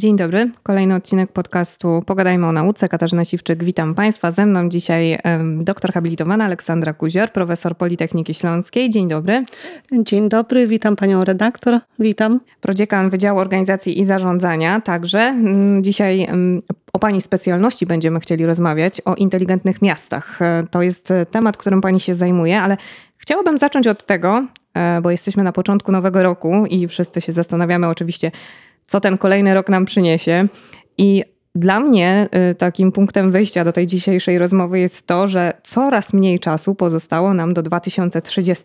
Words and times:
Dzień 0.00 0.16
dobry, 0.16 0.50
kolejny 0.62 0.94
odcinek 0.94 1.32
podcastu 1.32 2.02
Pogadajmy 2.06 2.46
o 2.46 2.52
nauce. 2.52 2.88
Katarzyna 2.88 3.24
Siwczyk, 3.24 3.64
witam 3.64 3.94
Państwa. 3.94 4.30
Ze 4.30 4.46
mną 4.46 4.68
dzisiaj 4.68 5.18
doktor 5.56 5.92
habilitowana 5.92 6.44
Aleksandra 6.44 6.92
Kuzior, 6.92 7.32
profesor 7.32 7.76
Politechniki 7.76 8.34
Śląskiej. 8.34 8.90
Dzień 8.90 9.08
dobry. 9.08 9.44
Dzień 9.92 10.28
dobry, 10.28 10.66
witam 10.66 10.96
Panią 10.96 11.24
redaktor, 11.24 11.78
witam. 11.98 12.40
Prodziekan 12.60 13.10
Wydziału 13.10 13.38
Organizacji 13.38 14.00
i 14.00 14.04
Zarządzania 14.04 14.80
także. 14.80 15.20
Mm, 15.20 15.84
dzisiaj 15.84 16.28
o 16.92 16.98
Pani 16.98 17.20
specjalności 17.20 17.86
będziemy 17.86 18.20
chcieli 18.20 18.46
rozmawiać, 18.46 19.00
o 19.04 19.14
inteligentnych 19.14 19.82
miastach. 19.82 20.42
E, 20.42 20.66
to 20.70 20.82
jest 20.82 21.12
temat, 21.30 21.56
którym 21.56 21.80
Pani 21.80 22.00
się 22.00 22.14
zajmuje, 22.14 22.60
ale 22.60 22.76
chciałabym 23.18 23.58
zacząć 23.58 23.86
od 23.86 24.06
tego, 24.06 24.46
e, 24.74 25.00
bo 25.00 25.10
jesteśmy 25.10 25.42
na 25.42 25.52
początku 25.52 25.92
nowego 25.92 26.22
roku 26.22 26.66
i 26.66 26.88
wszyscy 26.88 27.20
się 27.20 27.32
zastanawiamy 27.32 27.88
oczywiście, 27.88 28.30
co 28.90 29.00
ten 29.00 29.18
kolejny 29.18 29.54
rok 29.54 29.68
nam 29.68 29.84
przyniesie. 29.84 30.48
I 30.98 31.24
dla 31.54 31.80
mnie 31.80 32.28
y, 32.50 32.54
takim 32.54 32.92
punktem 32.92 33.30
wyjścia 33.30 33.64
do 33.64 33.72
tej 33.72 33.86
dzisiejszej 33.86 34.38
rozmowy 34.38 34.78
jest 34.78 35.06
to, 35.06 35.28
że 35.28 35.52
coraz 35.62 36.12
mniej 36.12 36.40
czasu 36.40 36.74
pozostało 36.74 37.34
nam 37.34 37.54
do 37.54 37.62
2030. 37.62 38.64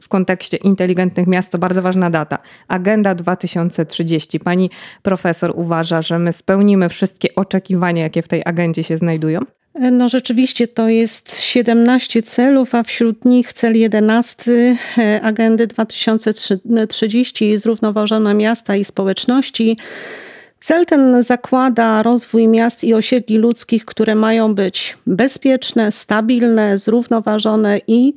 W 0.00 0.08
kontekście 0.08 0.56
inteligentnych 0.56 1.26
miast 1.26 1.50
to 1.50 1.58
bardzo 1.58 1.82
ważna 1.82 2.10
data. 2.10 2.38
Agenda 2.68 3.14
2030. 3.14 4.40
Pani 4.40 4.70
profesor 5.02 5.52
uważa, 5.54 6.02
że 6.02 6.18
my 6.18 6.32
spełnimy 6.32 6.88
wszystkie 6.88 7.34
oczekiwania, 7.34 8.02
jakie 8.02 8.22
w 8.22 8.28
tej 8.28 8.42
agendzie 8.44 8.84
się 8.84 8.96
znajdują? 8.96 9.40
No 9.74 10.08
rzeczywiście 10.08 10.68
to 10.68 10.88
jest 10.88 11.40
17 11.40 12.22
celów, 12.22 12.74
a 12.74 12.82
wśród 12.82 13.24
nich 13.24 13.52
cel 13.52 13.76
11 13.76 14.76
e, 14.98 15.20
agendy 15.22 15.66
2030 15.66 17.56
zrównoważone 17.56 18.34
miasta 18.34 18.76
i 18.76 18.84
społeczności. 18.84 19.76
Cel 20.60 20.86
ten 20.86 21.22
zakłada 21.22 22.02
rozwój 22.02 22.48
miast 22.48 22.84
i 22.84 22.94
osiedli 22.94 23.38
ludzkich, 23.38 23.84
które 23.84 24.14
mają 24.14 24.54
być 24.54 24.96
bezpieczne, 25.06 25.92
stabilne, 25.92 26.78
zrównoważone 26.78 27.80
i 27.86 28.14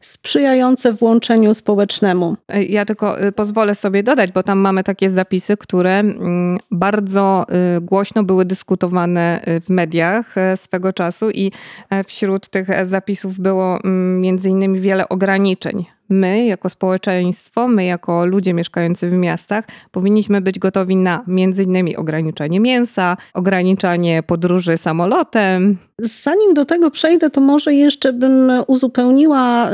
sprzyjające 0.00 0.92
włączeniu 0.92 1.54
społecznemu. 1.54 2.36
Ja 2.68 2.84
tylko 2.84 3.22
y, 3.22 3.32
pozwolę 3.32 3.74
sobie 3.74 4.02
dodać, 4.02 4.32
bo 4.32 4.42
tam 4.42 4.58
mamy 4.58 4.84
takie 4.84 5.10
zapisy, 5.10 5.56
które 5.56 5.98
mm, 5.98 6.58
bardzo 6.70 7.46
y, 7.76 7.80
głośno 7.80 8.24
były 8.24 8.44
dyskutowane 8.44 9.40
w 9.60 9.70
mediach 9.70 10.34
swego 10.56 10.92
czasu 10.92 11.30
i 11.30 11.52
e, 11.90 12.04
wśród 12.04 12.48
tych 12.48 12.68
zapisów 12.86 13.38
było 13.38 13.78
mm, 13.84 14.20
między 14.20 14.50
innymi 14.50 14.80
wiele 14.80 15.08
ograniczeń 15.08 15.97
my, 16.08 16.46
jako 16.46 16.68
społeczeństwo, 16.68 17.68
my, 17.68 17.84
jako 17.84 18.26
ludzie 18.26 18.54
mieszkający 18.54 19.08
w 19.08 19.12
miastach, 19.12 19.64
powinniśmy 19.90 20.40
być 20.40 20.58
gotowi 20.58 20.96
na 20.96 21.24
między 21.26 21.62
innymi 21.62 21.96
ograniczanie 21.96 22.60
mięsa, 22.60 23.16
ograniczanie 23.34 24.22
podróży 24.22 24.76
samolotem. 24.76 25.78
Zanim 26.24 26.54
do 26.54 26.64
tego 26.64 26.90
przejdę, 26.90 27.30
to 27.30 27.40
może 27.40 27.74
jeszcze 27.74 28.12
bym 28.12 28.52
uzupełniła 28.66 29.70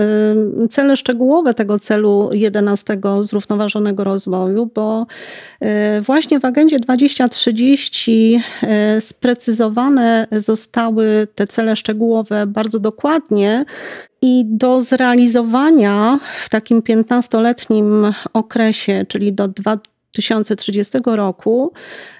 cele 0.70 0.96
szczegółowe 0.96 1.54
tego 1.54 1.78
celu 1.78 2.30
11 2.32 2.98
zrównoważonego 3.20 4.04
rozwoju, 4.04 4.70
bo 4.74 5.06
y, 5.98 6.00
właśnie 6.00 6.40
w 6.40 6.44
agendzie 6.44 6.78
2030 6.78 8.40
y, 8.96 9.00
sprecyzowane 9.00 10.26
zostały 10.32 11.26
te 11.34 11.46
cele 11.46 11.76
szczegółowe 11.76 12.46
bardzo 12.46 12.80
dokładnie 12.80 13.64
i 14.26 14.44
do 14.46 14.80
zrealizowania 14.80 16.18
w 16.44 16.48
takim 16.48 16.82
15-letnim 16.82 18.12
okresie, 18.32 19.04
czyli 19.08 19.32
do 19.32 19.48
2030 19.48 20.98
roku, 21.06 21.72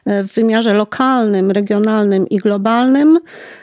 w 0.07 0.35
wymiarze 0.35 0.75
lokalnym, 0.75 1.51
regionalnym 1.51 2.29
i 2.29 2.37
globalnym, 2.37 3.19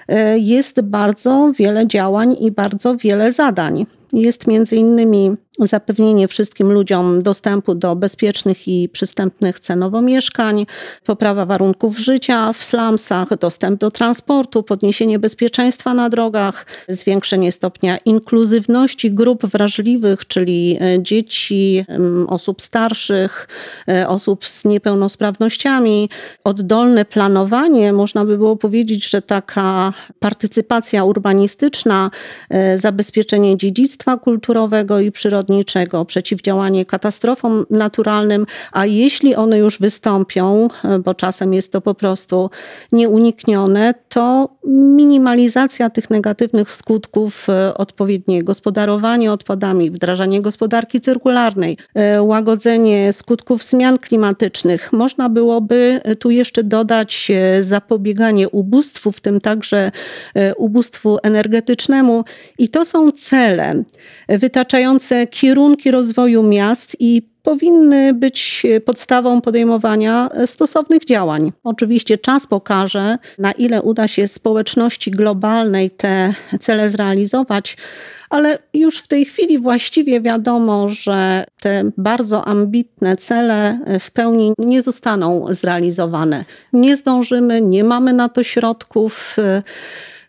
e, 0.08 0.40
jest 0.40 0.82
bardzo 0.82 1.52
wiele 1.60 1.88
działań 1.88 2.36
i 2.40 2.52
bardzo 2.52 2.98
wiele 2.98 3.34
zadań. 3.34 3.86
Jest 4.14 4.48
między 4.48 4.76
innymi 4.76 5.36
zapewnienie 5.60 6.28
wszystkim 6.28 6.72
ludziom 6.72 7.22
dostępu 7.24 7.76
do 7.76 7.96
bezpiecznych 7.96 8.68
i 8.68 8.90
przystępnych 8.90 9.60
cenowo 9.60 10.02
mieszkań, 10.02 10.66
poprawa 11.06 11.46
warunków 11.46 12.00
życia 12.00 12.54
w 12.54 12.64
slumsach, 12.64 13.38
dostęp 13.38 13.80
do 13.80 13.92
transportu, 13.92 14.64
podniesienie 14.64 15.20
bezpieczeństwa 15.20 15.94
na 15.94 16.10
drogach, 16.10 16.66
zwiększenie 16.90 17.52
stopnia 17.52 17.98
inkluzywności 17.98 19.12
grup 19.12 19.46
wrażliwych, 19.46 20.28
czyli 20.28 20.78
e, 20.82 21.04
dzieci, 21.04 21.86
osób 22.28 22.62
starszych, 22.62 23.48
e, 23.88 24.08
osób 24.08 24.46
z 24.46 24.66
niepełnosprawnościami, 24.66 26.10
oddolne 26.44 27.06
planowanie, 27.06 27.94
można 27.94 28.26
by 28.26 28.38
było 28.38 28.56
powiedzieć, 28.56 29.10
że 29.10 29.22
taka 29.22 29.94
partycypacja 30.20 31.04
urbanistyczna, 31.04 32.12
e, 32.50 32.78
zabezpieczenie 32.78 33.58
dziedzictwa 33.58 34.18
kulturowego 34.18 35.00
i 35.00 35.12
przyrodniczego, 35.12 35.41
przyrodniczego, 35.42 36.06
przeciwdziałanie 36.06 36.86
katastrofom 36.86 37.66
naturalnym, 37.70 38.46
a 38.72 38.86
jeśli 38.86 39.36
one 39.36 39.58
już 39.58 39.80
wystąpią, 39.80 40.68
bo 41.06 41.14
czasem 41.14 41.54
jest 41.54 41.72
to 41.72 41.82
po 41.82 41.94
prostu 41.94 42.50
nieuniknione, 42.92 43.94
to 44.10 44.50
minimalizacja 44.68 45.90
tych 45.90 46.10
negatywnych 46.10 46.72
skutków, 46.72 47.50
e, 47.50 47.74
odpowiednie 47.74 48.44
gospodarowanie 48.44 49.32
odpadami, 49.32 49.92
wdrażanie 49.92 50.42
gospodarki 50.42 51.02
cyrkularnej, 51.02 51.78
e, 51.96 52.24
łagodzenie 52.24 53.14
skutków 53.14 53.64
zmian 53.64 53.98
klimatycznych. 53.98 54.94
Można 54.94 55.30
byłoby 55.30 56.02
tu 56.20 56.32
jeszcze 56.32 56.64
dodać 56.64 57.32
e, 57.32 57.64
zapobieganie 57.64 58.50
ubóstwu, 58.50 59.12
w 59.12 59.20
tym 59.20 59.42
także 59.42 59.92
ubóstwu 60.58 61.18
energetycznemu. 61.24 62.24
I 62.58 62.70
to 62.70 62.86
są 62.86 63.12
cele 63.12 63.84
wytaczające 64.30 65.28
kierunki 65.32 65.92
rozwoju 65.92 66.44
miast 66.44 66.96
i 67.00 67.32
powinny 67.44 68.14
być 68.14 68.64
podstawą 68.86 69.42
podejmowania 69.42 70.30
stosownych 70.46 71.06
działań. 71.06 71.52
Oczywiście 71.64 72.18
czas 72.18 72.48
pokaże, 72.48 73.18
na 73.40 73.52
ile 73.52 73.82
uda 73.82 74.08
się 74.08 74.28
społeczności 74.28 75.12
globalnej 75.12 75.92
te 75.92 76.34
cele 76.60 76.90
zrealizować, 76.90 77.78
ale 78.30 78.58
już 78.74 79.00
w 79.00 79.08
tej 79.08 79.26
chwili 79.26 79.60
właściwie 79.60 80.22
wiadomo, 80.22 80.90
że 80.90 81.46
te 81.62 81.92
bardzo 81.98 82.46
ambitne 82.46 83.18
cele 83.18 83.80
w 84.00 84.12
pełni 84.12 84.54
nie 84.58 84.82
zostaną 84.82 85.46
zrealizowane. 85.50 86.46
Nie 86.74 86.98
zdążymy, 86.98 87.62
nie 87.62 87.84
mamy 87.84 88.14
na 88.14 88.30
to 88.30 88.44
środków. 88.44 89.36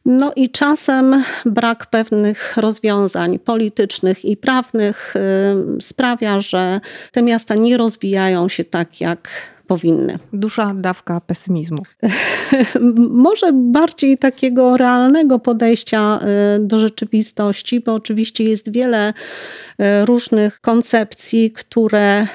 No 0.04 0.32
i 0.36 0.50
czasem 0.50 1.24
brak 1.44 1.86
pewnych 1.86 2.56
rozwiązań 2.56 3.38
politycznych 3.38 4.24
i 4.24 4.36
prawnych 4.36 5.14
y, 5.16 5.82
sprawia, 5.82 6.40
że 6.40 6.80
te 7.12 7.22
miasta 7.22 7.54
nie 7.54 7.76
rozwijają 7.76 8.48
się 8.48 8.64
tak, 8.64 9.00
jak 9.00 9.28
powinny. 9.66 10.18
Duża 10.32 10.74
dawka 10.74 11.20
pesymizmu. 11.20 11.82
Może 13.10 13.52
bardziej 13.52 14.18
takiego 14.18 14.76
realnego 14.76 15.38
podejścia 15.38 16.20
y, 16.56 16.58
do 16.60 16.78
rzeczywistości, 16.78 17.80
bo 17.80 17.94
oczywiście 17.94 18.44
jest 18.44 18.72
wiele 18.72 19.08
y, 19.10 19.14
różnych 20.06 20.60
koncepcji, 20.60 21.50
które 21.50 22.22
y, 22.22 22.26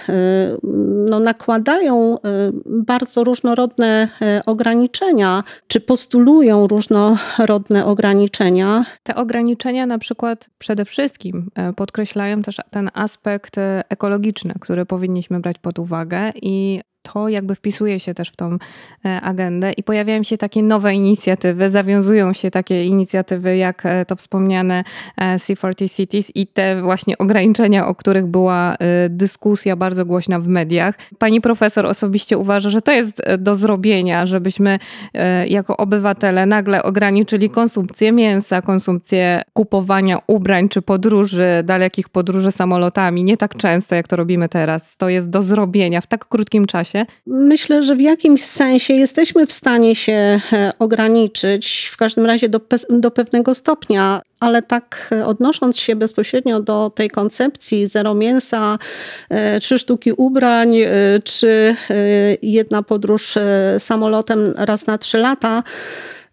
no, 1.10 1.20
nakładają 1.20 2.18
bardzo 2.66 3.24
różnorodne 3.24 4.08
ograniczenia, 4.46 5.44
czy 5.68 5.82
postulują 5.82 6.68
różnorodne 6.68 7.86
ograniczenia. 7.86 8.86
Te 9.04 9.16
ograniczenia 9.16 9.86
na 9.86 9.98
przykład 9.98 10.50
przede 10.58 10.86
wszystkim 10.86 11.50
podkreślają 11.76 12.42
też 12.42 12.58
ten 12.70 12.90
aspekt 12.94 13.56
ekologiczny, 13.90 14.54
który 14.60 14.86
powinniśmy 14.86 15.40
brać 15.40 15.58
pod 15.58 15.80
uwagę 15.80 16.32
i 16.42 16.82
to 17.14 17.30
jakby 17.30 17.56
wpisuje 17.56 18.00
się 18.00 18.14
też 18.14 18.30
w 18.30 18.36
tą 18.36 18.58
e, 19.06 19.22
agendę 19.22 19.72
i 19.72 19.84
pojawiają 19.84 20.24
się 20.24 20.38
takie 20.38 20.64
nowe 20.64 20.94
inicjatywy, 20.94 21.70
zawiązują 21.70 22.34
się 22.34 22.52
takie 22.52 22.86
inicjatywy 22.86 23.58
jak 23.58 23.86
e, 23.86 24.06
to 24.06 24.16
wspomniane 24.16 24.84
e, 25.18 25.36
C40 25.36 25.96
Cities 25.96 26.32
i 26.36 26.48
te 26.48 26.82
właśnie 26.82 27.18
ograniczenia, 27.18 27.88
o 27.88 27.96
których 27.96 28.26
była 28.26 28.78
dyskusja 29.10 29.76
bardzo 29.76 30.06
głośna 30.06 30.40
w 30.40 30.48
mediach. 30.48 30.96
Pani 31.18 31.42
profesor 31.42 31.86
osobiście 31.86 32.38
uważa, 32.38 32.70
że 32.70 32.82
to 32.82 32.92
jest 32.92 33.22
do 33.38 33.56
zrobienia, 33.56 34.26
żebyśmy 34.26 34.80
jako 35.48 35.78
obywatele 35.78 36.46
nagle 36.46 36.84
ograniczyli 36.84 37.50
konsumpcję 37.50 38.12
mięsa, 38.12 38.62
konsumpcję 38.62 39.42
kupowania 39.54 40.20
ubrań 40.28 40.70
czy 40.70 40.82
podróży, 40.82 41.64
dalekich 41.64 42.10
podróży 42.10 42.52
samolotami, 42.52 43.24
nie 43.24 43.38
tak 43.38 43.58
często 43.58 43.96
jak 43.96 44.08
to 44.08 44.16
robimy 44.16 44.50
teraz. 44.50 44.98
To 44.98 45.10
jest 45.10 45.30
do 45.30 45.42
zrobienia 45.42 46.02
w 46.02 46.08
tak 46.08 46.26
krótkim 46.26 46.68
czasie 46.68 46.97
Myślę, 47.28 47.84
że 47.84 47.96
w 47.96 48.02
jakimś 48.02 48.44
sensie 48.44 48.94
jesteśmy 48.94 49.48
w 49.48 49.54
stanie 49.54 49.96
się 49.96 50.40
e, 50.54 50.72
ograniczyć, 50.80 51.90
w 51.94 51.98
każdym 51.98 52.26
razie 52.26 52.50
do, 52.50 52.62
do 52.90 53.12
pewnego 53.12 53.56
stopnia, 53.56 54.22
ale 54.40 54.62
tak 54.62 55.10
e, 55.12 55.26
odnosząc 55.26 55.78
się 55.78 55.96
bezpośrednio 55.96 56.60
do 56.60 56.92
tej 56.96 57.10
koncepcji 57.10 57.88
zero 57.88 58.14
mięsa, 58.14 58.78
e, 59.30 59.60
trzy 59.60 59.80
sztuki 59.80 60.12
ubrań, 60.12 60.76
czy 61.24 61.76
jedna 62.42 62.84
podróż 62.84 63.36
samolotem 63.78 64.54
raz 64.58 64.88
na 64.88 64.98
trzy 64.98 65.18
lata, 65.18 65.64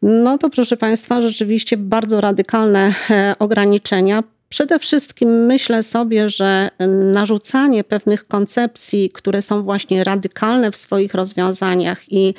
no 0.03 0.39
to 0.39 0.51
proszę 0.51 0.77
Państwa, 0.77 1.21
rzeczywiście 1.21 1.77
bardzo 1.77 2.21
radykalne 2.21 2.95
ograniczenia. 3.39 4.23
Przede 4.55 4.79
wszystkim 4.79 5.47
myślę 5.47 5.83
sobie, 5.83 6.29
że 6.29 6.69
narzucanie 7.13 7.85
pewnych 7.85 8.29
koncepcji, 8.29 9.11
które 9.11 9.43
są 9.43 9.63
właśnie 9.63 10.05
radykalne 10.05 10.71
w 10.71 10.77
swoich 10.77 11.15
rozwiązaniach 11.15 12.13
i 12.13 12.35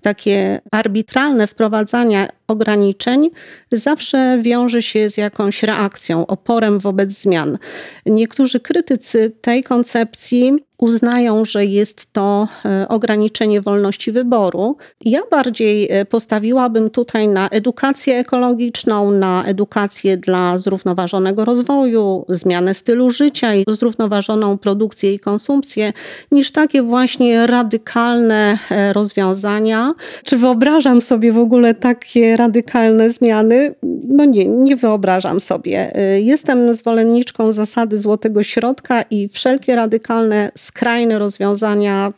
takie 0.00 0.60
arbitralne 0.70 1.46
wprowadzania 1.46 2.28
ograniczeń 2.50 3.30
zawsze 3.72 4.38
wiąże 4.42 4.82
się 4.82 5.10
z 5.10 5.16
jakąś 5.16 5.62
reakcją, 5.62 6.26
oporem 6.26 6.78
wobec 6.78 7.10
zmian. 7.10 7.58
Niektórzy 8.06 8.60
krytycy 8.60 9.32
tej 9.40 9.62
koncepcji 9.62 10.56
uznają, 10.80 11.44
że 11.44 11.64
jest 11.64 12.12
to 12.12 12.48
e, 12.64 12.88
ograniczenie 12.88 13.60
wolności 13.60 14.12
wyboru. 14.12 14.76
Ja 15.00 15.20
bardziej 15.30 15.88
e, 15.90 16.04
postawiłabym 16.04 16.90
tutaj 16.90 17.28
na 17.28 17.48
edukację 17.48 18.18
ekologiczną, 18.18 19.10
na 19.10 19.44
edukację 19.44 20.16
dla 20.16 20.58
zrównoważonego 20.58 21.44
rozwoju, 21.44 22.24
zmianę 22.28 22.74
stylu 22.74 23.10
życia 23.10 23.54
i 23.54 23.64
zrównoważoną 23.68 24.58
produkcję 24.58 25.14
i 25.14 25.18
konsumpcję, 25.18 25.92
niż 26.32 26.50
takie 26.50 26.82
właśnie 26.82 27.46
radykalne 27.46 28.58
e, 28.70 28.92
rozwiązania. 28.92 29.94
Czy 30.24 30.36
wyobrażam 30.36 31.02
sobie 31.02 31.32
w 31.32 31.38
ogóle 31.38 31.74
takie 31.74 32.36
radykalne 32.40 33.10
zmiany? 33.10 33.74
No 34.08 34.24
nie, 34.24 34.46
nie 34.46 34.76
wyobrażam 34.76 35.40
sobie. 35.40 35.92
Jestem 36.22 36.74
zwolenniczką 36.74 37.52
zasady 37.52 37.98
złotego 37.98 38.42
środka 38.42 39.02
i 39.02 39.28
wszelkie 39.28 39.76
radykalne 39.76 40.50
skrajne 40.56 41.18
rozwiązania 41.18 42.12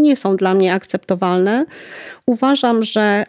nie 0.00 0.16
są 0.16 0.36
dla 0.36 0.54
mnie 0.54 0.74
akceptowalne. 0.74 1.64
Uważam, 2.26 2.82
że 2.82 3.24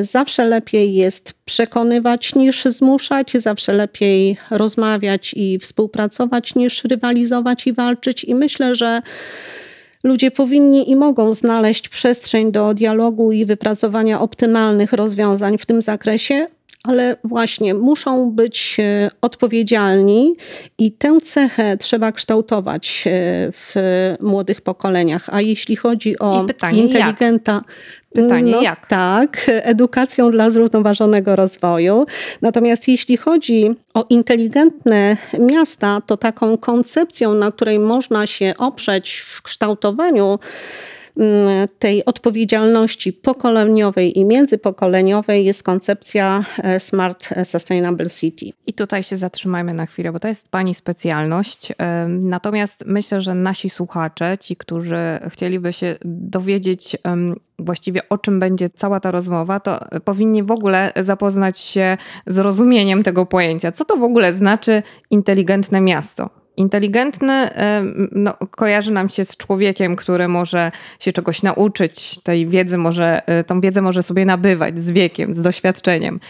y, 0.00 0.04
zawsze 0.04 0.44
lepiej 0.44 0.94
jest 0.94 1.34
przekonywać 1.44 2.34
niż 2.34 2.64
zmuszać, 2.64 3.32
zawsze 3.32 3.72
lepiej 3.72 4.36
rozmawiać 4.50 5.34
i 5.36 5.58
współpracować 5.58 6.54
niż 6.54 6.84
rywalizować 6.84 7.66
i 7.66 7.72
walczyć. 7.72 8.24
I 8.24 8.34
myślę, 8.34 8.74
że 8.74 9.02
ludzie 10.02 10.30
powinni 10.30 10.90
i 10.90 10.96
mogą 10.96 11.32
znaleźć 11.32 11.88
przestrzeń 11.88 12.52
do 12.52 12.74
dialogu 12.74 13.32
i 13.32 13.44
wypracowania 13.44 14.20
optymalnych 14.20 14.92
rozwiązań 14.92 15.58
w 15.58 15.66
tym 15.66 15.82
zakresie, 15.82 16.46
ale 16.84 17.16
właśnie 17.24 17.74
muszą 17.74 18.30
być 18.30 18.76
e, 18.80 19.10
odpowiedzialni 19.20 20.34
i 20.78 20.92
tę 20.92 21.18
cechę 21.20 21.76
trzeba 21.76 22.12
kształtować 22.12 23.04
e, 23.06 23.10
w 23.52 23.74
młodych 24.20 24.60
pokoleniach. 24.60 25.28
A 25.32 25.40
jeśli 25.40 25.76
chodzi 25.76 26.18
o 26.18 26.44
pytanie, 26.44 26.82
inteligenta. 26.82 27.52
Jak? 27.52 27.64
Pytanie 28.12 28.52
no, 28.52 28.62
jak? 28.62 28.86
Tak, 28.86 29.46
edukacją 29.46 30.30
dla 30.30 30.50
zrównoważonego 30.50 31.36
rozwoju. 31.36 32.04
Natomiast 32.42 32.88
jeśli 32.88 33.16
chodzi 33.16 33.74
o 33.94 34.06
inteligentne 34.10 35.16
miasta, 35.38 36.00
to 36.06 36.16
taką 36.16 36.58
koncepcją, 36.58 37.34
na 37.34 37.52
której 37.52 37.78
można 37.78 38.26
się 38.26 38.52
oprzeć 38.58 39.16
w 39.16 39.42
kształtowaniu 39.42 40.38
tej 41.78 42.04
odpowiedzialności 42.04 43.12
pokoleniowej 43.12 44.18
i 44.18 44.24
międzypokoleniowej 44.24 45.44
jest 45.44 45.62
koncepcja 45.62 46.44
e, 46.62 46.80
Smart 46.80 47.28
Sustainable 47.44 48.10
City. 48.10 48.46
I 48.66 48.72
tutaj 48.72 49.02
się 49.02 49.16
zatrzymajmy 49.16 49.74
na 49.74 49.86
chwilę, 49.86 50.12
bo 50.12 50.20
to 50.20 50.28
jest 50.28 50.48
Pani 50.48 50.74
specjalność. 50.74 51.72
Natomiast 52.08 52.84
myślę, 52.86 53.20
że 53.20 53.34
nasi 53.34 53.70
słuchacze, 53.70 54.38
ci, 54.38 54.56
którzy 54.56 54.98
chcieliby 55.28 55.72
się 55.72 55.96
dowiedzieć 56.04 56.96
właściwie 57.58 58.08
o 58.08 58.18
czym 58.18 58.40
będzie 58.40 58.68
cała 58.68 59.00
ta 59.00 59.10
rozmowa, 59.10 59.60
to 59.60 59.80
powinni 60.04 60.42
w 60.42 60.50
ogóle 60.50 60.92
zapoznać 60.96 61.58
się 61.58 61.96
z 62.26 62.38
rozumieniem 62.38 63.02
tego 63.02 63.26
pojęcia. 63.26 63.72
Co 63.72 63.84
to 63.84 63.96
w 63.96 64.04
ogóle 64.04 64.32
znaczy 64.32 64.82
inteligentne 65.10 65.80
miasto? 65.80 66.30
Inteligentny 66.58 67.50
no, 68.12 68.34
kojarzy 68.50 68.92
nam 68.92 69.08
się 69.08 69.24
z 69.24 69.36
człowiekiem, 69.36 69.96
który 69.96 70.28
może 70.28 70.72
się 71.00 71.12
czegoś 71.12 71.42
nauczyć, 71.42 72.20
tej 72.22 72.46
wiedzy 72.46 72.78
może, 72.78 73.26
e, 73.26 73.44
tą 73.44 73.60
wiedzę 73.60 73.82
może 73.82 74.02
sobie 74.02 74.24
nabywać 74.24 74.78
z 74.78 74.90
wiekiem, 74.90 75.34
z 75.34 75.42
doświadczeniem. 75.42 76.20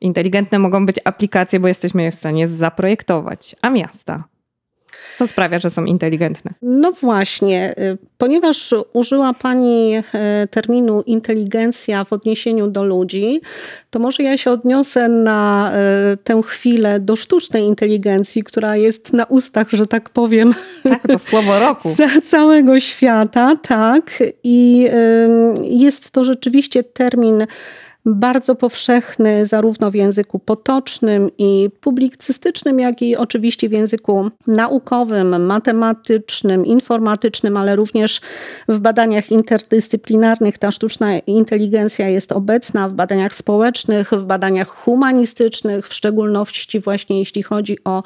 Inteligentne 0.00 0.58
mogą 0.58 0.86
być 0.86 1.00
aplikacje, 1.04 1.60
bo 1.60 1.68
jesteśmy 1.68 2.02
je 2.02 2.10
w 2.10 2.14
stanie 2.14 2.48
zaprojektować, 2.48 3.56
a 3.62 3.70
miasta 3.70 4.24
co 5.18 5.26
sprawia, 5.26 5.58
że 5.58 5.70
są 5.70 5.84
inteligentne? 5.84 6.50
No 6.62 6.92
właśnie, 6.92 7.74
y, 7.78 7.98
ponieważ 8.18 8.74
użyła 8.92 9.34
Pani 9.34 9.96
y, 9.96 10.02
terminu 10.50 11.02
inteligencja 11.02 12.04
w 12.04 12.12
odniesieniu 12.12 12.66
do 12.66 12.84
ludzi, 12.84 13.40
to 13.90 13.98
może 13.98 14.22
ja 14.22 14.36
się 14.36 14.50
odniosę 14.50 15.08
na 15.08 15.72
y, 16.12 16.16
tę 16.16 16.42
chwilę 16.44 17.00
do 17.00 17.16
sztucznej 17.16 17.64
inteligencji, 17.64 18.42
która 18.42 18.76
jest 18.76 19.12
na 19.12 19.24
ustach, 19.24 19.70
że 19.70 19.86
tak 19.86 20.10
powiem. 20.10 20.54
Tak, 20.82 21.02
to 21.12 21.18
słowo 21.28 21.58
roku. 21.58 21.94
całego 22.24 22.80
świata, 22.80 23.56
tak. 23.62 24.22
I 24.44 24.88
jest 25.62 26.10
to 26.10 26.24
rzeczywiście 26.24 26.84
termin 26.84 27.46
bardzo 28.06 28.54
powszechny 28.54 29.46
zarówno 29.46 29.90
w 29.90 29.94
języku 29.94 30.38
potocznym 30.38 31.30
i 31.38 31.70
publicystycznym, 31.80 32.80
jak 32.80 33.02
i 33.02 33.16
oczywiście 33.16 33.68
w 33.68 33.72
języku 33.72 34.30
naukowym, 34.46 35.46
matematycznym, 35.46 36.66
informatycznym, 36.66 37.56
ale 37.56 37.76
również 37.76 38.20
w 38.68 38.78
badaniach 38.78 39.30
interdyscyplinarnych 39.30 40.58
ta 40.58 40.70
sztuczna 40.70 41.18
inteligencja 41.18 42.08
jest 42.08 42.32
obecna, 42.32 42.88
w 42.88 42.92
badaniach 42.92 43.34
społecznych, 43.34 44.10
w 44.10 44.24
badaniach 44.24 44.68
humanistycznych, 44.68 45.88
w 45.88 45.94
szczególności 45.94 46.80
właśnie 46.80 47.18
jeśli 47.18 47.42
chodzi 47.42 47.78
o 47.84 48.02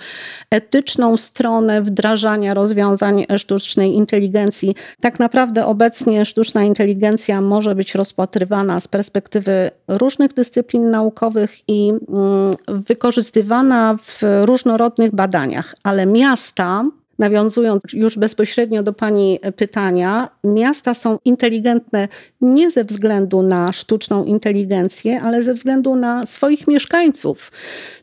etyczną 0.51 1.17
stronę 1.17 1.83
wdrażania 1.83 2.55
rozwiązań 2.55 3.27
sztucznej 3.39 3.95
inteligencji. 3.95 4.75
Tak 5.01 5.19
naprawdę 5.19 5.67
obecnie 5.67 6.25
sztuczna 6.25 6.65
inteligencja 6.65 7.41
może 7.41 7.75
być 7.75 7.95
rozpatrywana 7.95 8.81
z 8.81 8.89
perspektywy 8.89 9.71
różnych 9.99 10.35
dyscyplin 10.35 10.91
naukowych 10.91 11.69
i 11.69 11.89
mm, 11.89 12.55
wykorzystywana 12.69 13.97
w 14.01 14.23
różnorodnych 14.45 15.15
badaniach, 15.15 15.75
ale 15.83 16.07
miasta 16.07 16.85
nawiązując 17.21 17.83
już 17.93 18.19
bezpośrednio 18.19 18.83
do 18.83 18.93
Pani 18.93 19.39
pytania, 19.57 20.29
miasta 20.45 20.95
są 20.95 21.19
inteligentne 21.25 22.09
nie 22.41 22.71
ze 22.71 22.85
względu 22.85 23.43
na 23.43 23.73
sztuczną 23.73 24.25
inteligencję, 24.25 25.21
ale 25.21 25.43
ze 25.43 25.55
względu 25.55 25.97
na 25.97 26.27
swoich 26.27 26.67
mieszkańców, 26.67 27.53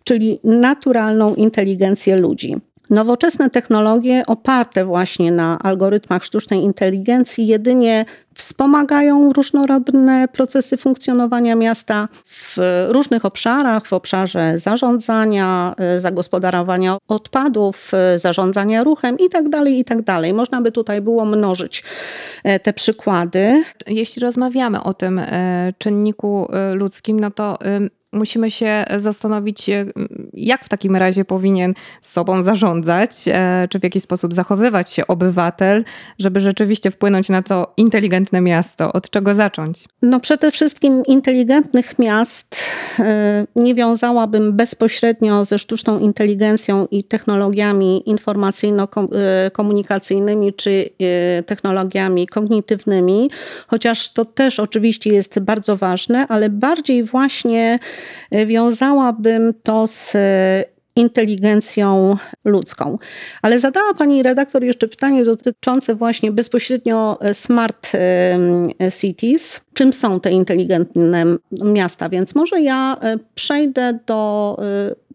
czyli 0.04 0.40
naturalną 0.44 1.36
inteligencję 1.36 2.16
ludzi. 2.16 2.56
Nowoczesne 2.89 3.50
technologie 3.50 4.24
oparte 4.27 4.86
właśnie 4.86 5.32
na 5.32 5.60
algorytmach 5.60 6.24
sztucznej 6.24 6.63
inteligencji 6.63 7.48
jedynie 7.48 8.06
wspomagają 8.38 9.34
różnorodne 9.34 10.27
procesy 10.27 10.77
funkcjonowania 10.77 11.56
miasta 11.56 12.08
w 12.25 12.58
różnych 12.89 13.25
obszarach, 13.25 13.86
w 13.86 13.94
obszarze 13.94 14.60
zarządzania, 14.60 15.75
e, 15.77 16.00
zagospodarowania 16.00 16.98
odpadów, 17.08 17.91
e, 17.94 18.20
zarządzania 18.20 18.84
ruchem 18.84 19.17
itd., 19.20 19.50
tak 19.50 19.67
itd. 19.67 20.03
Tak 20.03 20.34
Można 20.34 20.62
by 20.62 20.72
tutaj 20.72 21.01
było 21.01 21.25
mnożyć 21.25 21.84
e, 22.44 22.60
te 22.60 22.74
przykłady. 22.74 23.63
Jeśli 23.88 24.20
rozmawiamy 24.20 24.84
o 24.84 24.94
tym 24.94 25.22
czynniku 25.77 26.48
ludzkim, 26.74 27.20
no 27.20 27.32
to 27.32 27.58
musimy 28.14 28.52
się 28.52 28.86
zastanowić, 28.98 29.70
e, 29.70 29.86
jak 30.34 30.66
w 30.66 30.70
takim 30.70 30.96
razie 30.96 31.26
powinien 31.26 31.74
sobą 32.02 32.44
zarządzać, 32.44 33.12
e, 33.28 33.68
czy 33.70 33.80
w 33.80 33.84
jaki 33.84 34.02
sposób 34.02 34.34
zachowywać 34.34 34.92
się 34.92 35.08
obywatel, 35.08 35.84
żeby 36.20 36.40
rzeczywiście 36.40 36.92
wpłynąć 36.92 37.30
na 37.30 37.42
to 37.42 37.74
inteligentne 37.78 38.42
miasto. 38.42 38.94
Od 38.94 39.10
czego 39.10 39.34
zacząć? 39.34 39.86
No 40.02 40.20
przede 40.20 40.52
wszystkim 40.52 41.06
inteligentnych 41.06 42.00
miast 42.00 42.56
e, 43.00 43.46
nie 43.56 43.76
wiązałabym 43.76 44.54
bezpośrednio 44.54 45.46
ze 45.46 45.60
sztuczną 45.60 46.00
inteligencją 46.00 46.88
i 46.92 47.04
technologiami 47.04 48.04
informacyjno-komunikacyjnymi 48.06 50.54
czy 50.54 50.90
technologiami 51.46 52.28
kognitywnymi, 52.28 53.30
chociaż 53.68 54.14
to 54.14 54.26
też 54.26 54.60
oczywiście 54.60 55.10
jest 55.10 55.40
bardzo 55.40 55.78
ważne, 55.78 56.28
ale 56.28 56.50
bardziej 56.50 57.04
właśnie 57.04 57.80
wiązałabym 58.46 59.54
to 59.63 59.88
z 59.88 60.13
inteligencją 60.96 62.18
ludzką. 62.46 62.98
Ale 63.42 63.60
zadała 63.60 63.94
pani 63.94 64.24
redaktor 64.24 64.63
jeszcze 64.63 64.88
pytanie 64.88 65.25
dotyczące 65.25 65.96
właśnie 65.96 66.32
bezpośrednio 66.32 67.20
smart 67.34 67.92
cities. 69.01 69.62
Czym 69.74 69.94
są 69.94 70.20
te 70.20 70.32
inteligentne 70.32 71.25
miasta? 71.51 72.10
Więc 72.10 72.36
może 72.36 72.62
ja 72.62 72.98
przejdę 73.36 74.00
do 74.06 74.58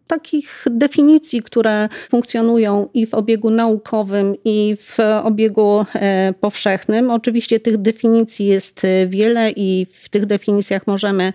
takich 0.06 0.64
definicji, 0.70 1.42
które 1.42 1.88
funkcjonują 2.10 2.88
i 2.94 3.06
w 3.06 3.14
obiegu 3.14 3.50
naukowym, 3.50 4.34
i 4.44 4.76
w 4.80 4.98
obiegu 5.22 5.84
e, 5.94 6.34
powszechnym. 6.40 7.10
Oczywiście 7.10 7.60
tych 7.60 7.76
definicji 7.76 8.46
jest 8.46 8.84
e, 8.84 9.06
wiele 9.06 9.50
i 9.50 9.86
w 9.92 10.08
tych 10.08 10.26
definicjach 10.26 10.86
możemy 10.86 11.32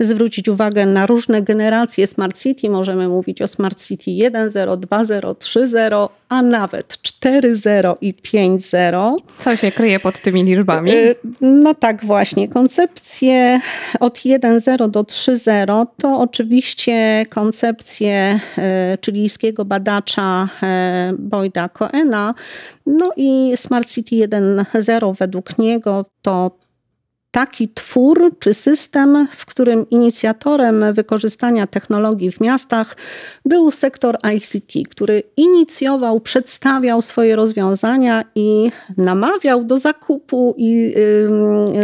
zwrócić 0.00 0.48
uwagę 0.48 0.86
na 0.86 1.06
różne 1.06 1.42
generacje 1.42 2.06
Smart 2.06 2.42
City. 2.42 2.70
Możemy 2.70 3.08
mówić 3.08 3.42
o 3.42 3.48
Smart 3.48 3.82
City 3.86 4.10
1.0, 4.10 4.76
2.0, 4.76 5.34
3.0, 5.34 6.08
a 6.28 6.42
nawet 6.42 6.86
4.0 6.86 7.96
i 8.00 8.14
5.0. 8.14 9.16
Co 9.38 9.56
się 9.56 9.72
kryje 9.72 10.00
pod 10.00 10.20
tymi 10.20 10.44
liczbami? 10.44 10.90
E, 10.90 11.14
no 11.40 11.74
tak 11.74 12.04
właśnie. 12.04 12.48
Koncepcje 12.48 13.60
od 14.00 14.18
1.0 14.18 14.90
do 14.90 15.02
3.0 15.02 15.86
to 15.98 16.20
oczywiście 16.20 17.24
koncepcje 17.30 18.07
E, 18.08 18.98
chilijskiego 19.04 19.64
badacza 19.64 20.48
e, 20.62 21.12
Boyda 21.18 21.68
Coena. 21.68 22.34
No 22.86 23.12
i 23.16 23.52
Smart 23.56 23.88
City 23.88 24.16
1.0 24.16 25.16
według 25.18 25.58
niego 25.58 26.04
to 26.22 26.50
taki 27.30 27.68
twór 27.68 28.34
czy 28.38 28.54
system, 28.54 29.28
w 29.36 29.46
którym 29.46 29.90
inicjatorem 29.90 30.84
wykorzystania 30.92 31.66
technologii 31.66 32.30
w 32.30 32.40
miastach 32.40 32.96
był 33.44 33.70
sektor 33.70 34.18
ICT, 34.36 34.88
który 34.90 35.22
inicjował, 35.36 36.20
przedstawiał 36.20 37.02
swoje 37.02 37.36
rozwiązania 37.36 38.24
i 38.34 38.70
namawiał 38.96 39.64
do 39.64 39.78
zakupu 39.78 40.54
i 40.56 40.94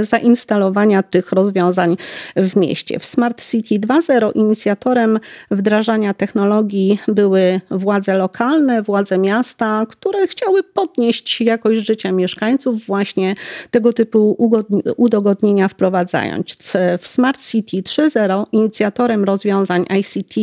zainstalowania 0.02 1.02
tych 1.02 1.32
rozwiązań 1.32 1.96
w 2.36 2.56
mieście. 2.56 2.98
W 2.98 3.04
Smart 3.04 3.44
City 3.50 3.74
2.0 3.74 4.30
inicjatorem 4.34 5.20
wdrażania 5.50 6.14
technologii 6.14 6.98
były 7.08 7.60
władze 7.70 8.18
lokalne, 8.18 8.82
władze 8.82 9.18
miasta, 9.18 9.86
które 9.88 10.26
chciały 10.26 10.62
podnieść 10.62 11.40
jakość 11.40 11.86
życia 11.86 12.12
mieszkańców 12.12 12.86
właśnie 12.86 13.34
tego 13.70 13.92
typu 13.92 14.50
udogodnienia 14.96 15.43
udogodnienia 15.44 15.68
wprowadzając. 15.68 16.72
W 16.98 17.06
Smart 17.08 17.46
City 17.46 17.76
3.0 17.82 18.44
inicjatorem 18.52 19.24
rozwiązań 19.24 19.86
ICT 20.00 20.34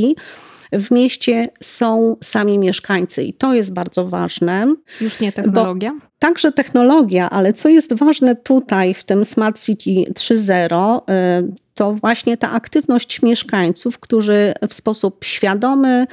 w 0.71 0.91
mieście 0.91 1.47
są 1.63 2.15
sami 2.23 2.59
mieszkańcy 2.59 3.23
i 3.23 3.33
to 3.33 3.53
jest 3.53 3.73
bardzo 3.73 4.05
ważne. 4.05 4.75
Już 5.01 5.19
nie 5.19 5.31
technologia? 5.31 5.91
Także 6.19 6.51
technologia, 6.51 7.29
ale 7.29 7.53
co 7.53 7.69
jest 7.69 7.93
ważne 7.93 8.35
tutaj 8.35 8.93
w 8.93 9.03
tym 9.03 9.25
Smart 9.25 9.61
City 9.61 10.11
3.0, 10.13 10.99
y, 10.99 11.71
to 11.73 11.93
właśnie 11.93 12.37
ta 12.37 12.51
aktywność 12.51 13.21
mieszkańców, 13.21 13.99
którzy 13.99 14.53
w 14.69 14.73
sposób 14.73 15.25
świadomy 15.25 16.05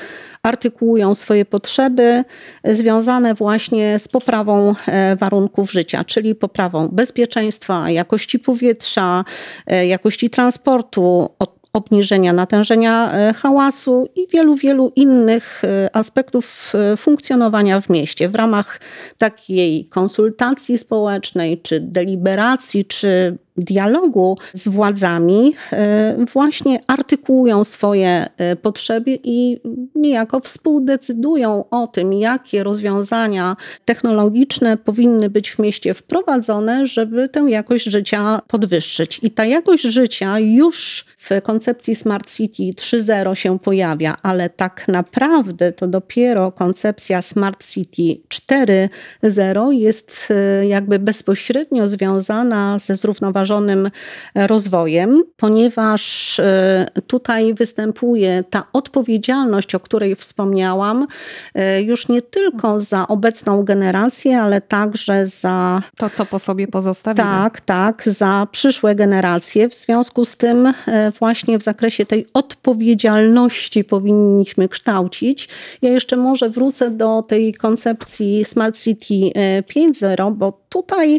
artykułują 0.42 1.14
swoje 1.14 1.44
potrzeby 1.44 2.24
związane 2.64 3.34
właśnie 3.34 3.98
z 3.98 4.08
poprawą 4.08 4.74
e, 4.86 5.16
warunków 5.16 5.72
życia, 5.72 6.04
czyli 6.04 6.34
poprawą 6.34 6.88
bezpieczeństwa, 6.88 7.90
jakości 7.90 8.38
powietrza, 8.38 9.24
e, 9.66 9.86
jakości 9.86 10.30
transportu, 10.30 11.28
obniżenia 11.72 12.32
natężenia 12.32 13.12
e, 13.12 13.34
hałasu 13.34 14.08
i 14.16 14.26
wielu, 14.32 14.56
wielu 14.56 14.92
innych 14.96 15.62
aspektów 15.92 16.72
funkcjonowania 16.96 17.80
w 17.80 17.88
mieście. 17.88 18.28
W 18.28 18.34
ramach 18.34 18.80
takiej 19.18 19.84
konsultacji 19.84 20.78
społecznej, 20.78 21.60
czy 21.60 21.80
deliberacji, 21.80 22.84
czy 22.84 23.38
dialogu 23.58 24.38
z 24.52 24.68
władzami 24.68 25.54
e, 25.72 26.16
właśnie 26.32 26.78
artykułują 26.86 27.64
swoje 27.64 28.26
e, 28.36 28.56
potrzeby 28.56 29.18
i 29.24 29.60
niejako 29.94 30.40
współdecydują 30.40 31.64
o 31.70 31.86
tym, 31.86 32.12
jakie 32.12 32.62
rozwiązania 32.62 33.56
technologiczne 33.84 34.76
powinny 34.76 35.30
być 35.30 35.50
w 35.50 35.58
mieście 35.58 35.94
wprowadzone, 35.94 36.86
żeby 36.86 37.28
tę 37.28 37.44
jakość 37.48 37.84
życia 37.84 38.40
podwyższyć. 38.48 39.20
I 39.22 39.30
ta 39.30 39.44
jakość 39.44 39.82
życia 39.82 40.38
już 40.38 41.04
w 41.16 41.42
koncepcji 41.42 41.94
Smart 41.94 42.30
City 42.30 42.62
3.0 42.62 43.34
się 43.34 43.58
pojawia, 43.58 44.16
ale 44.22 44.50
tak 44.50 44.88
naprawdę 44.88 45.72
to 45.72 45.86
dopiero 45.86 46.52
koncepcja 46.52 47.22
Smart 47.22 47.66
City 47.66 48.20
4.0 48.28 49.70
jest 49.70 50.28
e, 50.30 50.66
jakby 50.66 50.98
bezpośrednio 50.98 51.88
związana 51.88 52.78
ze 52.78 52.96
zrównoważonym 52.96 53.47
zrównoważonym 53.48 53.90
rozwojem, 54.34 55.22
ponieważ 55.36 56.40
e, 56.40 56.86
tutaj 57.06 57.54
występuje 57.54 58.44
ta 58.50 58.66
odpowiedzialność, 58.72 59.74
o 59.74 59.80
której 59.80 60.16
wspomniałam, 60.16 61.06
e, 61.54 61.82
już 61.82 62.08
nie 62.08 62.22
tylko 62.22 62.80
za 62.80 63.08
obecną 63.08 63.62
generację, 63.62 64.40
ale 64.40 64.60
także 64.60 65.26
za 65.26 65.82
to, 65.96 66.10
co 66.10 66.26
po 66.26 66.38
sobie 66.38 66.68
pozostawimy. 66.68 67.28
Tak, 67.28 67.60
tak, 67.60 68.02
za 68.04 68.46
przyszłe 68.52 68.94
generacje. 68.94 69.68
W 69.68 69.74
związku 69.74 70.24
z 70.24 70.36
tym 70.36 70.66
e, 70.66 71.12
właśnie 71.18 71.58
w 71.58 71.62
zakresie 71.62 72.06
tej 72.06 72.26
odpowiedzialności 72.34 73.84
powinniśmy 73.84 74.68
kształcić. 74.68 75.48
Ja 75.82 75.90
jeszcze 75.90 76.16
może 76.16 76.50
wrócę 76.50 76.90
do 76.90 77.22
tej 77.22 77.54
koncepcji 77.54 78.44
Smart 78.44 78.78
City 78.78 79.14
5.0, 79.34 80.32
bo 80.34 80.58
tutaj 80.68 81.18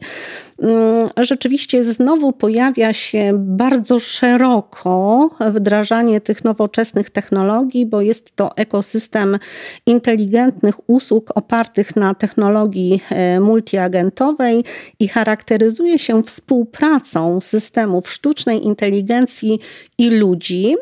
mm, 0.61 1.09
rzeczywiście 1.17 1.83
znowu 2.19 2.33
pojawia 2.33 2.93
się 2.93 3.33
bardzo 3.35 3.99
szeroko 3.99 5.29
wdrażanie 5.39 6.21
tych 6.21 6.43
nowoczesnych 6.43 7.09
technologii, 7.09 7.85
bo 7.85 8.01
jest 8.01 8.35
to 8.35 8.57
ekosystem 8.57 9.39
inteligentnych 9.85 10.89
usług 10.89 11.31
opartych 11.35 11.95
na 11.95 12.13
technologii 12.13 13.01
e, 13.09 13.39
multiagentowej 13.39 14.63
i 14.99 15.07
charakteryzuje 15.07 15.99
się 15.99 16.23
współpracą 16.23 17.41
systemów 17.41 18.11
sztucznej 18.11 18.65
inteligencji 18.65 19.59
i 19.97 20.09
ludzi. 20.09 20.75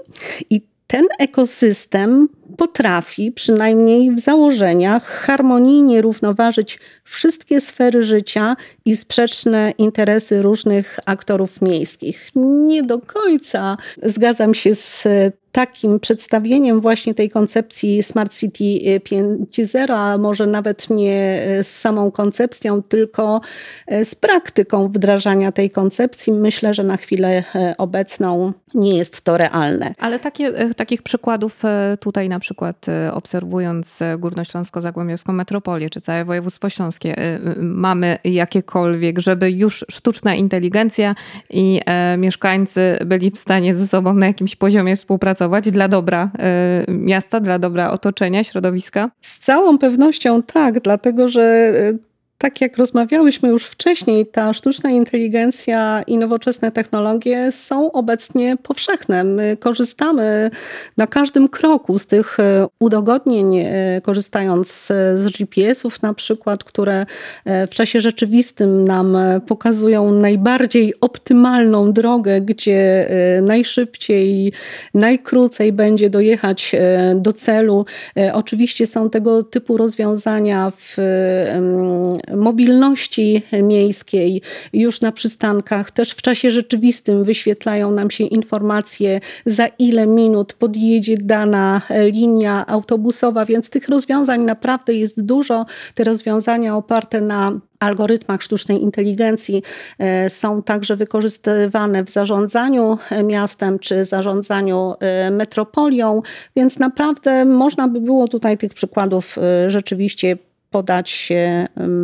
I 0.50 0.62
ten 0.88 1.06
ekosystem 1.20 2.29
potrafi, 2.58 3.32
przynajmniej 3.32 4.12
w 4.12 4.20
założeniach, 4.20 5.06
harmonijnie 5.06 6.01
równoważyć 6.01 6.79
wszystkie 7.03 7.62
sfery 7.62 8.03
życia 8.03 8.56
i 8.86 8.96
sprzeczne 8.96 9.74
interesy 9.77 10.41
różnych 10.41 11.00
aktorów 11.06 11.62
miejskich. 11.62 12.29
Nie 12.65 12.84
do 12.84 13.00
końca 13.00 13.77
zgadzam 14.03 14.53
się 14.53 14.75
z 14.75 15.08
takim 15.57 15.99
przedstawieniem 15.99 16.81
właśnie 16.81 17.13
tej 17.13 17.29
koncepcji 17.29 18.03
Smart 18.03 18.33
City 18.33 18.63
5.0, 19.09 19.93
a 19.93 20.17
może 20.17 20.47
nawet 20.47 20.89
nie 20.89 21.41
z 21.63 21.67
samą 21.67 22.11
koncepcją, 22.11 22.81
tylko 22.81 23.41
z 24.03 24.15
praktyką 24.15 24.87
wdrażania 24.87 25.51
tej 25.51 25.69
koncepcji, 25.69 26.33
myślę, 26.33 26.73
że 26.73 26.83
na 26.83 26.97
chwilę 26.97 27.43
obecną 27.77 28.53
nie 28.73 28.97
jest 28.97 29.21
to 29.21 29.37
realne. 29.37 29.93
Ale 29.97 30.19
takie, 30.19 30.51
takich 30.73 31.01
przykładów 31.01 31.61
tutaj 31.99 32.29
na 32.29 32.39
przykład 32.39 32.85
y, 33.07 33.11
obserwując 33.11 34.01
y, 34.01 34.05
Górnośląsko-Zagłębiowską 34.17 35.33
metropolię, 35.33 35.89
czy 35.89 36.01
całe 36.01 36.25
województwo 36.25 36.69
śląskie, 36.69 37.35
y, 37.35 37.39
mamy 37.59 38.17
jakiekolwiek, 38.23 39.19
żeby 39.19 39.51
już 39.51 39.85
sztuczna 39.91 40.35
inteligencja 40.35 41.15
i 41.49 41.81
e, 41.85 42.17
mieszkańcy 42.17 42.97
byli 43.05 43.31
w 43.31 43.37
stanie 43.37 43.75
ze 43.75 43.87
sobą 43.87 44.13
na 44.13 44.27
jakimś 44.27 44.55
poziomie 44.55 44.95
współpracować 44.95 45.46
dla 45.71 45.87
dobra 45.87 46.31
miasta, 46.87 47.39
dla 47.39 47.59
dobra 47.59 47.91
otoczenia, 47.91 48.43
środowiska? 48.43 49.09
Z 49.21 49.39
całą 49.39 49.77
pewnością 49.77 50.43
tak, 50.43 50.79
dlatego 50.79 51.29
że 51.29 51.73
tak 52.38 52.62
jak 52.62 52.77
rozmawiałyśmy 52.77 53.50
już 53.50 53.65
wcześniej, 53.65 54.25
ta 54.25 54.53
sztuczna 54.53 54.89
inteligencja 54.89 56.03
i 56.08 56.17
nowoczesne 56.17 56.72
technologie 56.72 57.51
są 57.51 57.91
obecnie 57.91 58.58
powszechne. 58.58 59.24
My 59.24 59.58
korzystamy 59.60 60.50
na 60.98 61.08
każdym 61.08 61.48
kroku 61.48 62.00
z 62.00 62.06
tych 62.06 62.39
e, 62.39 62.67
udogodnień, 62.79 63.58
e, 63.58 64.01
korzystając 64.01 64.86
z 65.15 65.32
GPS-ów 65.38 66.01
na 66.01 66.13
przykład, 66.13 66.63
które 66.63 67.06
e, 67.46 67.67
w 67.67 67.70
czasie 67.70 68.01
rzeczywistym 68.01 68.84
nam 68.84 69.17
pokazują 69.48 70.12
najbardziej 70.12 70.94
optymalną 71.01 71.94
drogę, 71.94 72.41
gdzie 72.41 73.10
najszybciej, 73.41 74.53
najkrócej 74.94 75.74
będzie 75.74 76.10
dojechać 76.10 76.75
do 77.15 77.34
celu. 77.34 77.86
Oczywiście 78.34 78.88
są 78.88 79.10
tego 79.10 79.44
typu 79.44 79.77
rozwiązania 79.77 80.72
w 80.77 80.98
mobilności 82.36 83.41
miejskiej 83.63 84.41
już 84.74 85.01
na 85.01 85.12
przystankach. 85.12 85.91
Też 85.91 86.12
w 86.12 86.22
czasie 86.22 86.51
rzeczywistym 86.51 87.24
wyświetlają 87.24 87.91
nam 87.91 88.12
się 88.12 88.24
informacje, 88.24 89.19
za 89.46 89.67
ile 89.67 90.07
minut 90.07 90.53
podjedzie 90.53 91.17
dana 91.17 91.81
linia 92.12 92.67
autobusowa, 92.67 93.46
więc 93.46 93.69
tych 93.69 93.89
rozwiązań 93.89 94.41
naprawdę 94.41 94.93
jest 94.93 95.22
dużo. 95.22 95.65
Te 95.96 96.03
rozwiązania 96.03 96.75
oparte 96.75 97.22
na 97.22 97.60
algorytmach 97.79 98.43
sztucznej 98.43 98.81
inteligencji 98.81 99.63
e, 100.00 100.29
są 100.29 100.63
także 100.63 100.96
wykorzystywane 100.96 102.03
w 102.03 102.10
zarządzaniu 102.10 102.98
miastem 103.24 103.79
czy 103.79 104.05
zarządzaniu 104.05 104.93
e, 105.00 105.31
metropolią, 105.31 106.22
więc 106.55 106.79
naprawdę 106.79 107.46
można 107.46 107.88
by 107.88 108.01
było 108.01 108.27
tutaj 108.27 108.57
tych 108.57 108.74
przykładów 108.74 109.38
e, 109.38 109.69
rzeczywiście 109.69 110.38
podać 110.77 111.29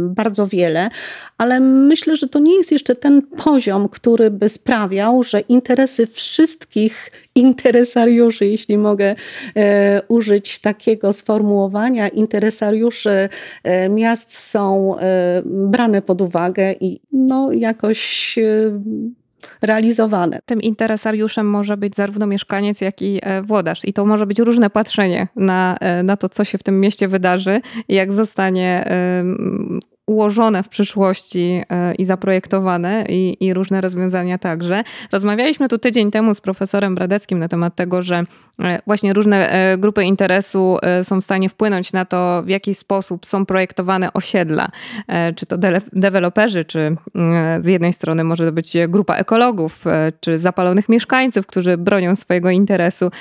bardzo 0.07 0.47
wiele, 0.47 0.89
ale 1.37 1.59
myślę, 1.59 2.15
że 2.15 2.27
to 2.27 2.39
nie 2.39 2.57
jest 2.57 2.71
jeszcze 2.71 2.95
ten 2.95 3.21
poziom, 3.21 3.89
który 3.89 4.31
by 4.31 4.49
sprawiał, 4.49 5.23
że 5.23 5.39
interesy 5.39 6.07
wszystkich 6.07 7.11
interesariuszy, 7.35 8.45
jeśli 8.45 8.77
mogę 8.77 9.15
e, 9.55 10.01
użyć 10.07 10.59
takiego 10.59 11.13
sformułowania, 11.13 12.07
interesariuszy 12.07 13.29
e, 13.63 13.89
miast 13.89 14.37
są 14.37 14.97
e, 14.99 15.41
brane 15.45 16.01
pod 16.01 16.21
uwagę 16.21 16.75
i 16.79 16.99
no 17.11 17.51
jakoś 17.51 18.35
realizowane. 19.61 20.39
Tym 20.45 20.61
interesariuszem 20.61 21.49
może 21.49 21.77
być 21.77 21.95
zarówno 21.95 22.27
mieszkaniec, 22.27 22.81
jak 22.81 23.01
i 23.01 23.19
e, 23.21 23.41
włodarz. 23.41 23.85
I 23.85 23.93
to 23.93 24.05
może 24.05 24.25
być 24.25 24.39
różne 24.39 24.69
patrzenie 24.69 25.27
na, 25.35 25.77
e, 25.79 26.03
na 26.03 26.17
to, 26.17 26.29
co 26.29 26.43
się 26.43 26.57
w 26.57 26.63
tym 26.63 26.79
mieście 26.79 27.07
wydarzy 27.07 27.61
jak 27.87 28.13
zostanie 28.13 28.85
ułożone 30.07 30.63
w 30.63 30.69
przyszłości 30.69 31.61
e, 31.69 31.95
i 31.95 32.05
zaprojektowane 32.05 33.05
i, 33.09 33.37
i, 33.45 33.53
różne 33.53 33.81
rozwiązania 33.81 34.37
także. 34.37 34.83
Rozmawialiśmy 35.11 35.69
tu 35.69 35.77
tydzień 35.77 36.11
temu 36.11 36.33
z 36.33 36.41
profesorem 36.41 36.95
Bradeckim 36.95 37.39
na 37.39 37.47
temat 37.47 37.75
tego, 37.75 38.01
że 38.01 38.23
e, 38.63 38.81
właśnie 38.87 39.13
różne 39.13 39.49
e, 39.49 39.77
grupy 39.77 40.03
interesu 40.03 40.77
są 41.03 41.21
w 41.21 41.23
stanie 41.23 41.49
wpłynąć 41.49 41.93
na 41.93 42.05
to, 42.05 42.43
w 42.45 42.49
jaki 42.49 42.73
sposób 42.73 43.25
są 43.25 43.45
projektowane 43.45 44.13
osiedla. 44.13 44.69
Czy 45.35 45.45
to 45.45 45.57
de 45.57 45.81
deweloperzy, 45.93 46.65
czy 46.65 46.95
z 47.59 47.65
jednej 47.65 47.93
strony 47.93 48.23
może 48.23 48.45
to 48.45 48.51
być 48.51 48.73
grupa 48.87 49.15
ekologów, 49.15 49.85
czy 50.19 50.39
zapalonych 50.39 50.89
mieszkańców, 50.89 51.47
którzy 51.47 51.77
bronią 51.77 52.15
swojego 52.15 52.49
interesu. 52.49 53.11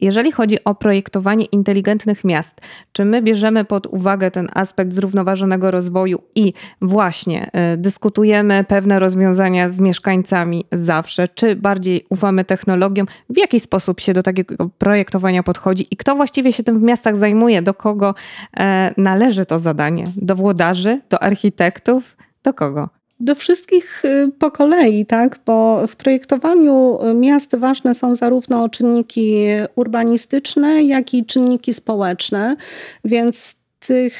Jeżeli 0.00 0.32
chodzi 0.32 0.64
o 0.64 0.74
projektowanie 0.74 1.44
inteligentnych 1.44 2.24
miast, 2.24 2.60
czy 2.92 3.04
my 3.04 3.22
bierzemy 3.22 3.64
pod 3.64 3.86
uwagę 3.86 4.30
ten 4.30 4.48
aspekt 4.54 4.92
zrównoważonego 4.92 5.70
rozwoju 5.70 6.22
i 6.34 6.52
właśnie 6.82 7.50
y, 7.74 7.76
dyskutujemy 7.76 8.64
pewne 8.68 8.98
rozwiązania 8.98 9.68
z 9.68 9.80
mieszkańcami 9.80 10.64
zawsze, 10.72 11.28
czy 11.28 11.56
bardziej 11.56 12.04
ufamy 12.10 12.44
technologiom, 12.44 13.06
w 13.30 13.38
jaki 13.38 13.60
sposób 13.60 14.00
się 14.00 14.12
do 14.12 14.22
takiego 14.22 14.70
projektowania 14.78 15.42
podchodzi? 15.42 15.86
I 15.90 15.96
kto 15.96 16.16
właściwie 16.16 16.52
się 16.52 16.62
tym 16.62 16.78
w 16.78 16.82
miastach 16.82 17.16
zajmuje, 17.16 17.62
do 17.62 17.74
kogo 17.74 18.14
e, 18.56 18.94
należy 18.96 19.46
to 19.46 19.58
zadanie? 19.58 20.04
Do 20.16 20.34
włodarzy, 20.34 21.00
do 21.10 21.22
architektów, 21.22 22.16
do 22.44 22.54
kogo? 22.54 22.88
do 23.20 23.34
wszystkich 23.34 24.04
y, 24.04 24.30
po 24.38 24.50
kolei, 24.50 25.06
tak? 25.06 25.40
bo 25.46 25.86
w 25.86 25.96
projektowaniu 25.96 26.98
miast 27.14 27.56
ważne 27.56 27.94
są 27.94 28.14
zarówno 28.14 28.68
czynniki 28.68 29.44
urbanistyczne, 29.74 30.82
jak 30.82 31.14
i 31.14 31.26
czynniki 31.26 31.74
społeczne, 31.74 32.56
więc 33.04 33.57
tych 33.78 34.14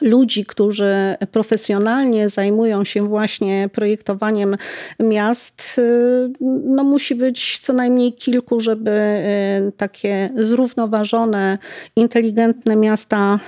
ludzi, 0.00 0.44
którzy 0.44 0.94
profesjonalnie 1.32 2.28
zajmują 2.28 2.84
się 2.84 3.08
właśnie 3.08 3.68
projektowaniem 3.72 4.56
miast, 5.00 5.76
y, 5.78 6.30
no 6.64 6.84
musi 6.84 7.14
być 7.14 7.58
co 7.58 7.72
najmniej 7.72 8.12
kilku, 8.12 8.60
żeby 8.60 8.90
y, 8.90 9.72
takie 9.76 10.30
zrównoważone, 10.36 11.58
inteligentne 11.96 12.76
miasta 12.76 13.38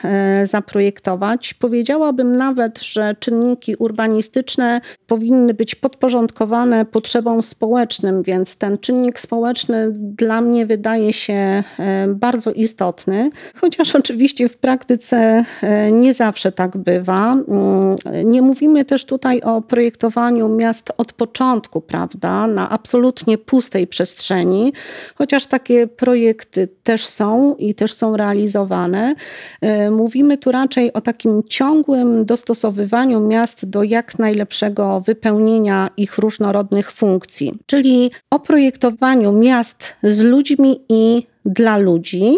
y, 0.42 0.46
zaprojektować. 0.46 1.54
Powiedziałabym 1.54 2.36
nawet, 2.36 2.78
że 2.82 3.14
czynniki 3.20 3.76
urbanistyczne 3.76 4.80
powinny 5.06 5.54
być 5.54 5.74
podporządkowane 5.74 6.84
potrzebom 6.84 7.42
społecznym, 7.42 8.22
więc 8.22 8.56
ten 8.56 8.78
czynnik 8.78 9.18
społeczny 9.18 9.88
dla 9.92 10.40
mnie 10.40 10.66
wydaje 10.66 11.12
się 11.12 11.64
bardzo 12.08 12.52
istotny, 12.52 13.30
chociaż 13.54 13.94
oczywiście 13.94 14.48
w 14.48 14.56
praktyce 14.56 15.44
nie 15.92 16.14
zawsze 16.14 16.52
tak 16.52 16.76
bywa. 16.76 17.32
Mm, 17.32 17.96
nie 18.24 18.42
mówimy 18.42 18.84
też 18.84 19.04
tutaj 19.04 19.40
o 19.40 19.62
projektowaniu 19.62 20.48
miast 20.48 20.92
od 20.98 21.12
początku, 21.12 21.80
prawda, 21.80 22.46
na 22.46 22.70
absolutnie 22.70 23.38
pustej 23.38 23.86
przestrzeni, 23.86 24.72
chociaż 25.14 25.46
takie 25.46 25.86
projekty 25.86 26.68
też 26.82 27.06
są 27.06 27.54
i 27.54 27.74
też 27.74 27.92
są 27.92 28.16
realizowane. 28.16 29.14
E, 29.60 29.90
mówimy 29.90 30.36
tu 30.38 30.52
raczej 30.52 30.92
o 30.92 31.00
takim 31.00 31.42
ciągłym 31.48 32.24
dostosowywaniu 32.24 33.20
miast 33.20 33.70
do 33.70 33.82
jak 33.82 34.18
najlepszego 34.18 35.00
wypełnienia 35.00 35.90
ich 35.96 36.18
różnorodnych 36.18 36.92
funkcji, 36.92 37.54
czyli 37.66 38.10
o 38.30 38.40
projektowaniu 38.40 39.32
miast 39.32 39.94
z 40.02 40.20
ludźmi 40.20 40.80
i 40.88 41.26
dla 41.44 41.76
ludzi. 41.76 42.36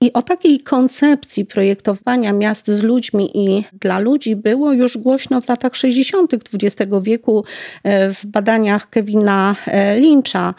I 0.00 0.12
o 0.12 0.22
takiej 0.22 0.60
koncepcji 0.60 1.44
projektowania 1.44 2.32
miast 2.32 2.68
z 2.68 2.82
ludźmi 2.82 3.30
i 3.34 3.64
dla 3.72 3.98
ludzi 3.98 4.36
było 4.36 4.72
już 4.72 4.98
głośno 4.98 5.40
w 5.40 5.48
latach 5.48 5.76
60. 5.76 6.34
XX 6.34 6.92
wieku 7.02 7.44
e, 7.82 8.14
w 8.14 8.26
badaniach 8.26 8.90
Kevina 8.90 9.56
e, 9.66 9.96
Lyncha. 10.00 10.54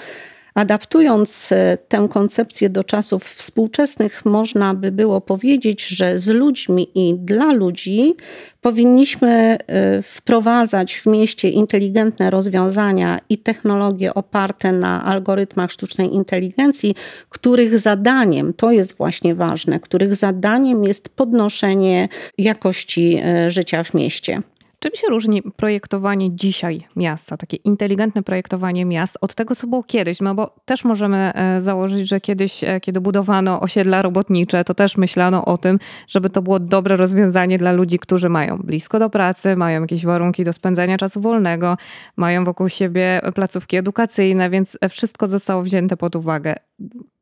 Adaptując 0.58 1.52
e, 1.52 1.78
tę 1.88 2.08
koncepcję 2.10 2.70
do 2.70 2.84
czasów 2.84 3.24
współczesnych, 3.24 4.26
można 4.26 4.74
by 4.74 4.91
było 4.91 5.22
powiedzieć, 5.22 5.88
że 5.88 6.20
z 6.20 6.28
ludźmi 6.28 6.88
i 6.96 7.15
dla 7.15 7.54
ludzi 7.54 8.15
powinniśmy 8.62 9.58
e, 9.67 10.02
wprowadzać 10.02 10.96
w 10.96 11.06
mieście 11.06 11.50
inteligentne 11.50 12.30
rozwiązania 12.30 13.20
i 13.30 13.38
technologie 13.38 14.13
oparte 14.13 14.72
na 14.72 15.06
algorytmach 15.06 15.72
sztucznej 15.72 16.15
inteligencji, 16.15 16.96
których 17.30 17.80
zadaniem, 17.80 18.54
to 18.54 18.72
jest 18.72 18.98
właśnie 18.98 19.36
ważne, 19.36 19.80
których 19.80 20.15
zadaniem 20.15 20.84
jest 20.84 21.10
podnoszenie 21.10 22.08
jakości 22.38 23.20
e, 23.24 23.50
życia 23.52 23.84
w 23.84 23.93
mieście. 23.93 24.41
Czym 24.80 24.92
się 24.96 25.08
różni 25.08 25.42
projektowanie 25.42 26.36
dzisiaj 26.36 26.88
miasta, 26.96 27.38
takie 27.38 27.58
inteligentne 27.58 28.24
projektowanie 28.24 28.86
miast 28.86 29.18
od 29.22 29.36
tego, 29.36 29.56
co 29.56 29.68
było 29.68 29.84
kiedyś? 29.84 30.22
No 30.22 30.36
bo 30.36 30.56
też 30.66 30.84
możemy 30.84 31.34
e, 31.36 31.62
założyć, 31.62 32.10
że 32.10 32.22
kiedyś, 32.22 32.63
e, 32.63 32.80
kiedy 32.80 33.02
budowano 33.02 33.62
osiedla 33.62 34.02
robotnicze, 34.02 34.63
to 34.63 34.74
też 34.74 34.98
myślano 34.98 35.46
o 35.46 35.58
tym, 35.58 35.80
żeby 36.08 36.30
to 36.30 36.42
było 36.42 36.60
dobre 36.60 36.96
rozwiązanie 36.98 37.58
dla 37.58 37.72
ludzi, 37.72 38.00
którzy 38.00 38.30
mają 38.30 38.58
blisko 38.58 39.00
do 39.00 39.10
pracy, 39.10 39.56
mają 39.56 39.82
jakieś 39.82 40.06
warunki 40.06 40.44
do 40.44 40.54
spędzania 40.54 40.98
czasu 40.98 41.22
wolnego, 41.22 41.78
mają 42.16 42.44
wokół 42.44 42.70
siebie 42.70 43.22
placówki 43.36 43.78
edukacyjne, 43.78 44.50
więc 44.50 44.78
wszystko 44.90 45.28
zostało 45.28 45.63
wzięte 45.63 45.98
pod 45.98 46.16
uwagę. 46.16 46.56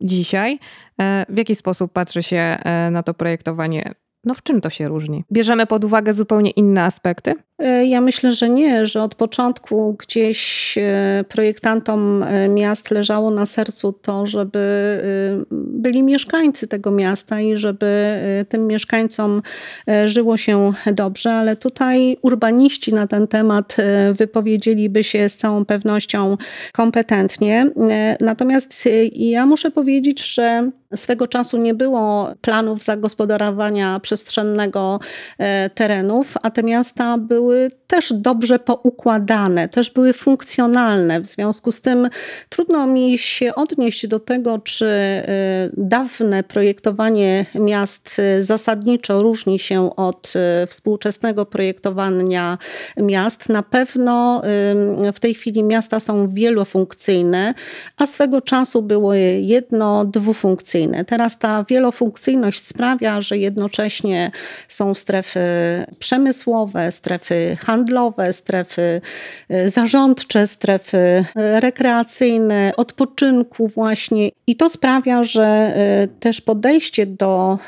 Dzisiaj 0.02 0.60
e, 1.02 1.26
w 1.30 1.38
jaki 1.38 1.56
sposób 1.56 1.94
patrzy 1.94 2.24
się 2.24 2.58
na 2.92 3.04
to 3.04 3.14
projektowanie 3.14 3.94
no 4.26 4.34
w 4.34 4.44
czym 4.44 4.62
to 4.62 4.70
się 4.70 4.88
różni? 4.88 5.24
Bierzemy 5.32 5.66
pod 5.66 5.86
uwagę 5.86 6.14
zupełnie 6.14 6.52
inne 6.52 6.84
aspekty? 6.84 7.34
E, 7.60 7.86
ja 7.86 8.02
myślę, 8.02 8.32
że 8.32 8.50
nie, 8.50 8.86
że 8.86 9.04
od 9.04 9.16
początku 9.16 9.94
gdzieś 10.00 10.78
e, 10.78 11.24
projektantom 11.30 12.24
e, 12.24 12.50
miast 12.50 12.92
leżało 12.92 13.32
na 13.32 13.46
sercu 13.46 13.94
to, 13.94 14.28
żeby 14.28 14.66
byli 15.52 16.04
mieszkańcy 16.04 16.68
tego 16.68 16.92
miasta 16.92 17.42
i 17.42 17.58
żeby 17.58 18.16
tym 18.50 18.68
mieszkańcom 18.68 19.42
żyło 20.06 20.38
się 20.38 20.74
dobrze, 20.92 21.34
ale 21.34 21.56
tutaj 21.56 22.18
urbaniści 22.22 22.94
na 22.94 23.08
ten 23.08 23.28
temat 23.28 23.78
wypowiedzieliby 24.14 25.04
się 25.04 25.30
z 25.30 25.38
całą 25.38 25.66
pewnością 25.66 26.38
kompetentnie. 26.74 27.70
Natomiast 28.22 28.90
ja 29.14 29.46
muszę 29.46 29.72
powiedzieć, 29.72 30.34
że 30.34 30.72
swego 30.96 31.28
czasu 31.28 31.58
nie 31.58 31.74
było 31.74 32.34
planów 32.42 32.84
zagospodarowania 32.84 34.00
przestrzennego 34.00 35.00
terenów, 35.74 36.34
a 36.42 36.50
te 36.50 36.64
miasta 36.64 37.18
były 37.18 37.72
też 37.88 38.14
dobrze 38.14 38.60
poukładane, 38.60 39.70
też 39.70 39.90
były 39.90 40.14
funkcjonalne. 40.14 41.20
W 41.22 41.26
związku 41.26 41.72
z 41.72 41.82
tym 41.82 42.10
trudno 42.50 42.88
mi 42.88 43.18
się 43.18 43.56
odnieść 43.56 44.08
do 44.08 44.20
tego, 44.20 44.60
czy 44.60 44.90
dawne 45.78 46.44
projektowanie 46.44 47.46
miast 47.56 48.22
zasadniczo 48.40 49.22
różni 49.22 49.60
się 49.60 49.96
od 49.96 50.34
współczesnego 50.68 51.46
projektowania 51.46 52.58
miast. 52.98 53.50
Na 53.50 53.64
pewno 53.64 54.42
w 55.14 55.20
tej 55.20 55.34
chwili 55.34 55.64
miasta 55.64 56.00
są 56.00 56.30
wielofunkcyjne, 56.30 57.54
a 57.98 58.06
swego 58.06 58.42
czasu 58.42 58.82
były 58.82 59.20
jedno, 59.42 60.06
dwufunkcyjne. 60.06 61.06
Teraz 61.06 61.40
ta 61.40 61.66
wielofunkcyjność 61.70 62.68
sprawia, 62.68 63.22
że 63.22 63.38
jednocześnie 63.38 64.32
są 64.68 64.94
strefy 64.94 65.40
przemysłowe, 66.00 66.92
strefy 66.92 67.58
handlowe, 67.60 67.76
strefy 68.32 69.02
e, 69.50 69.70
zarządcze, 69.70 70.48
strefy 70.48 70.98
e, 70.98 71.26
rekreacyjne, 71.60 72.72
odpoczynku 72.78 73.68
właśnie. 73.68 74.30
I 74.48 74.56
to 74.56 74.70
sprawia, 74.70 75.24
że 75.24 75.44
e, 75.44 76.08
też 76.20 76.42
podejście 76.42 77.06
do 77.06 77.60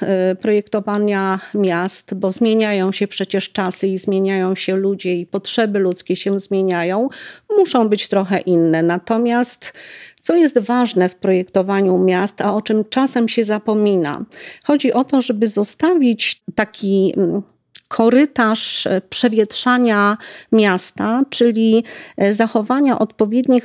projektowania 0.41 1.39
miast, 1.53 2.13
bo 2.13 2.31
zmieniają 2.31 2.91
się 2.91 3.07
przecież 3.07 3.51
czasy 3.51 3.87
i 3.87 3.97
zmieniają 3.97 4.55
się 4.55 4.75
ludzie 4.75 5.15
i 5.15 5.25
potrzeby 5.25 5.79
ludzkie 5.79 6.15
się 6.15 6.39
zmieniają, 6.39 7.09
muszą 7.57 7.89
być 7.89 8.07
trochę 8.07 8.39
inne. 8.39 8.83
Natomiast 8.83 9.73
co 10.21 10.35
jest 10.35 10.59
ważne 10.59 11.09
w 11.09 11.15
projektowaniu 11.15 11.97
miast, 11.97 12.41
a 12.41 12.55
o 12.55 12.61
czym 12.61 12.85
czasem 12.89 13.29
się 13.29 13.43
zapomina? 13.43 14.25
Chodzi 14.65 14.93
o 14.93 15.03
to, 15.03 15.21
żeby 15.21 15.47
zostawić 15.47 16.41
taki 16.55 17.13
mm, 17.17 17.41
korytarz 17.87 18.87
e, 18.87 19.01
przewietrzania 19.01 20.17
miasta, 20.51 21.21
czyli 21.29 21.83
e, 22.17 22.33
zachowania 22.33 22.99
odpowiednich 22.99 23.63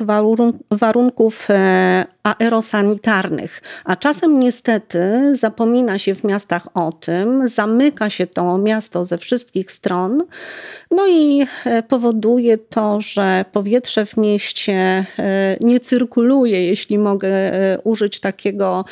warunków 0.71 1.51
e, 1.51 2.05
aerosanitarnych. 2.23 3.63
A 3.85 3.97
czasem 3.97 4.39
niestety 4.39 5.01
zapomina 5.37 5.99
się 5.99 6.15
w 6.15 6.25
miastach 6.25 6.69
o 6.75 6.93
tym, 6.93 7.49
zamyka 7.49 8.11
się 8.11 8.27
to 8.27 8.59
miasto 8.59 9.05
ze 9.05 9.19
wszystkich 9.19 9.73
stron, 9.73 10.23
no 10.91 11.09
i 11.09 11.47
powoduje 11.89 12.59
to, 12.59 13.01
że 13.01 13.45
powietrze 13.53 14.07
w 14.07 14.17
mieście 14.17 15.07
nie 15.61 15.81
cyrkuluje, 15.81 16.67
jeśli 16.67 16.99
mogę 16.99 17.31
użyć 17.85 18.21
takiego 18.21 18.85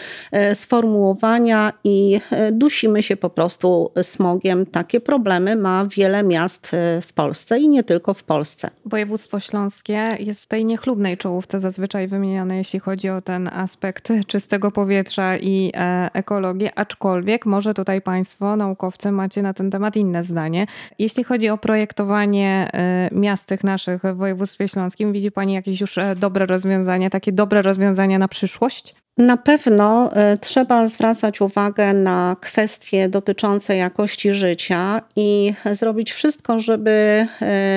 sformułowania, 0.55 1.73
i 1.85 2.21
dusimy 2.53 3.03
się 3.03 3.17
po 3.17 3.31
prostu 3.31 3.91
smogiem. 4.03 4.67
Takie 4.67 5.01
problemy 5.01 5.57
ma 5.57 5.87
wiele 5.97 6.23
miast 6.23 6.77
w 7.03 7.13
Polsce 7.13 7.61
i 7.61 7.69
nie 7.69 7.85
tylko 7.85 8.15
w 8.15 8.25
Polsce. 8.25 8.71
Województwo 8.85 9.41
śląskie 9.41 10.17
jest 10.19 10.41
w 10.41 10.47
tej 10.47 10.65
niechlubnej 10.65 11.19
czołówce 11.19 11.59
zazwyczaj 11.59 12.09
wymieniane, 12.09 12.57
jeśli 12.57 12.79
chodzi 12.81 13.09
o 13.09 13.20
ten 13.23 13.49
aspekt 13.53 14.09
czystego 14.27 14.71
powietrza 14.71 15.37
i 15.37 15.73
e, 15.75 16.11
ekologii, 16.13 16.69
aczkolwiek 16.77 17.47
może 17.47 17.75
tutaj 17.75 18.03
Państwo, 18.03 18.57
naukowcy, 18.57 19.13
macie 19.13 19.43
na 19.43 19.55
ten 19.55 19.71
temat 19.71 19.97
inne 19.97 20.23
zdanie. 20.23 20.67
Jeśli 20.99 21.25
chodzi 21.25 21.49
o 21.49 21.59
projektowanie 21.59 22.71
e, 22.73 23.09
miast 23.13 23.47
tych 23.47 23.65
naszych 23.65 24.03
w 24.03 24.17
województwie 24.17 24.69
śląskim, 24.69 25.13
widzi 25.13 25.33
Pani 25.33 25.55
jakieś 25.55 25.81
już 25.81 25.99
e, 25.99 26.17
dobre 26.17 26.47
rozwiązania, 26.47 27.11
takie 27.11 27.33
dobre 27.33 27.63
rozwiązania 27.63 28.19
na 28.19 28.29
przyszłość? 28.29 28.95
Na 29.19 29.37
pewno 29.37 30.11
trzeba 30.41 30.87
zwracać 30.87 31.41
uwagę 31.41 31.93
na 31.93 32.37
kwestie 32.41 33.09
dotyczące 33.09 33.77
jakości 33.77 34.33
życia 34.33 35.01
i 35.17 35.55
zrobić 35.73 36.13
wszystko, 36.13 36.59
żeby 36.59 37.27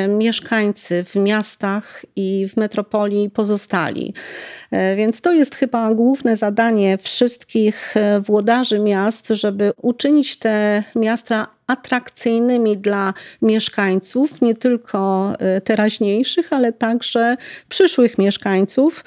mieszkańcy 0.08 1.04
w 1.04 1.16
miastach 1.16 2.06
i 2.16 2.48
w 2.48 2.58
metropolii 2.58 3.30
pozostali. 3.30 4.14
E, 4.74 4.96
więc 4.96 5.22
to 5.22 5.34
jest 5.34 5.56
chyba 5.56 5.94
główne 5.94 6.36
zadanie 6.36 6.98
wszystkich 6.98 7.96
włodarzy 8.20 8.80
miast, 8.80 9.28
żeby 9.28 9.72
uczynić 9.82 10.38
te 10.38 10.84
miasta 10.96 11.48
atrakcyjnymi 11.68 12.78
dla 12.78 13.14
mieszkańców, 13.42 14.42
nie 14.42 14.54
tylko 14.54 15.34
teraźniejszych, 15.64 16.54
ale 16.54 16.74
także 16.74 17.38
przyszłych 17.70 18.18
mieszkańców. 18.18 19.04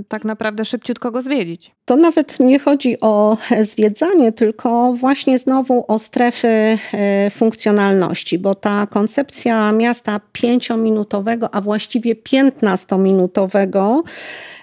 y, 0.00 0.04
tak 0.08 0.24
naprawdę 0.24 0.64
szybciutko 0.64 1.10
go 1.10 1.22
zwiedzić. 1.22 1.70
To 1.84 1.96
nawet 1.96 2.40
nie 2.40 2.58
chodzi 2.58 3.00
o 3.00 3.36
zwiedzanie, 3.70 4.32
tylko 4.32 4.92
właśnie 4.92 5.38
znowu 5.38 5.84
o 5.88 5.98
strefy 5.98 6.48
y, 7.26 7.30
funkcjonalności, 7.30 8.38
bo 8.38 8.54
ta 8.54 8.86
koncepcja 8.86 9.72
miasta 9.72 10.20
pięciominutowego, 10.32 11.54
a 11.54 11.60
właściwie 11.60 12.14
piętnastominutowego, 12.14 14.02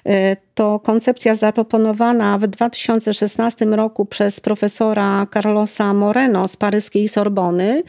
y, 0.08 0.38
to 0.53 0.79
koncepcja 0.79 1.36
zaproponowana 1.36 2.38
w 2.38 2.47
2016 2.47 3.65
roku 3.65 4.05
przez 4.05 4.39
profesora 4.39 5.27
Carlosa 5.34 5.93
Moreno 5.93 6.47
z 6.47 6.58
paryskiej 6.58 7.08
Sorbony 7.08 7.84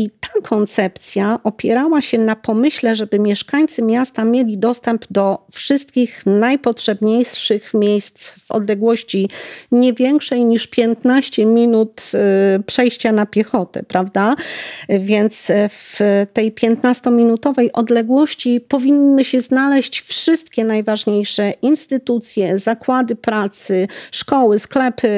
I 0.00 0.10
ta 0.20 0.40
koncepcja 0.42 1.40
opierała 1.44 2.00
się 2.00 2.18
na 2.18 2.36
pomyśle, 2.36 2.94
żeby 2.94 3.18
mieszkańcy 3.18 3.82
miasta 3.82 4.24
mieli 4.24 4.58
dostęp 4.58 5.04
do 5.10 5.38
wszystkich 5.52 6.26
najpotrzebniejszych 6.26 7.74
miejsc 7.74 8.30
w 8.30 8.50
odległości 8.50 9.28
nie 9.72 9.92
większej 9.92 10.44
niż 10.44 10.66
15 10.66 11.46
minut 11.46 12.02
y, 12.58 12.62
przejścia 12.62 13.12
na 13.12 13.26
piechotę, 13.26 13.82
prawda? 13.82 14.34
Więc 14.88 15.48
w 15.70 16.26
tej 16.32 16.54
15-minutowej 16.54 17.68
odległości 17.72 18.60
powinny 18.60 19.24
się 19.24 19.40
znaleźć 19.40 20.00
wszystkie 20.00 20.64
najważniejsze 20.64 21.52
instytucje, 21.62 22.58
zakłady 22.58 23.16
pracy, 23.16 23.88
szkoły, 24.10 24.58
sklepy, 24.58 25.08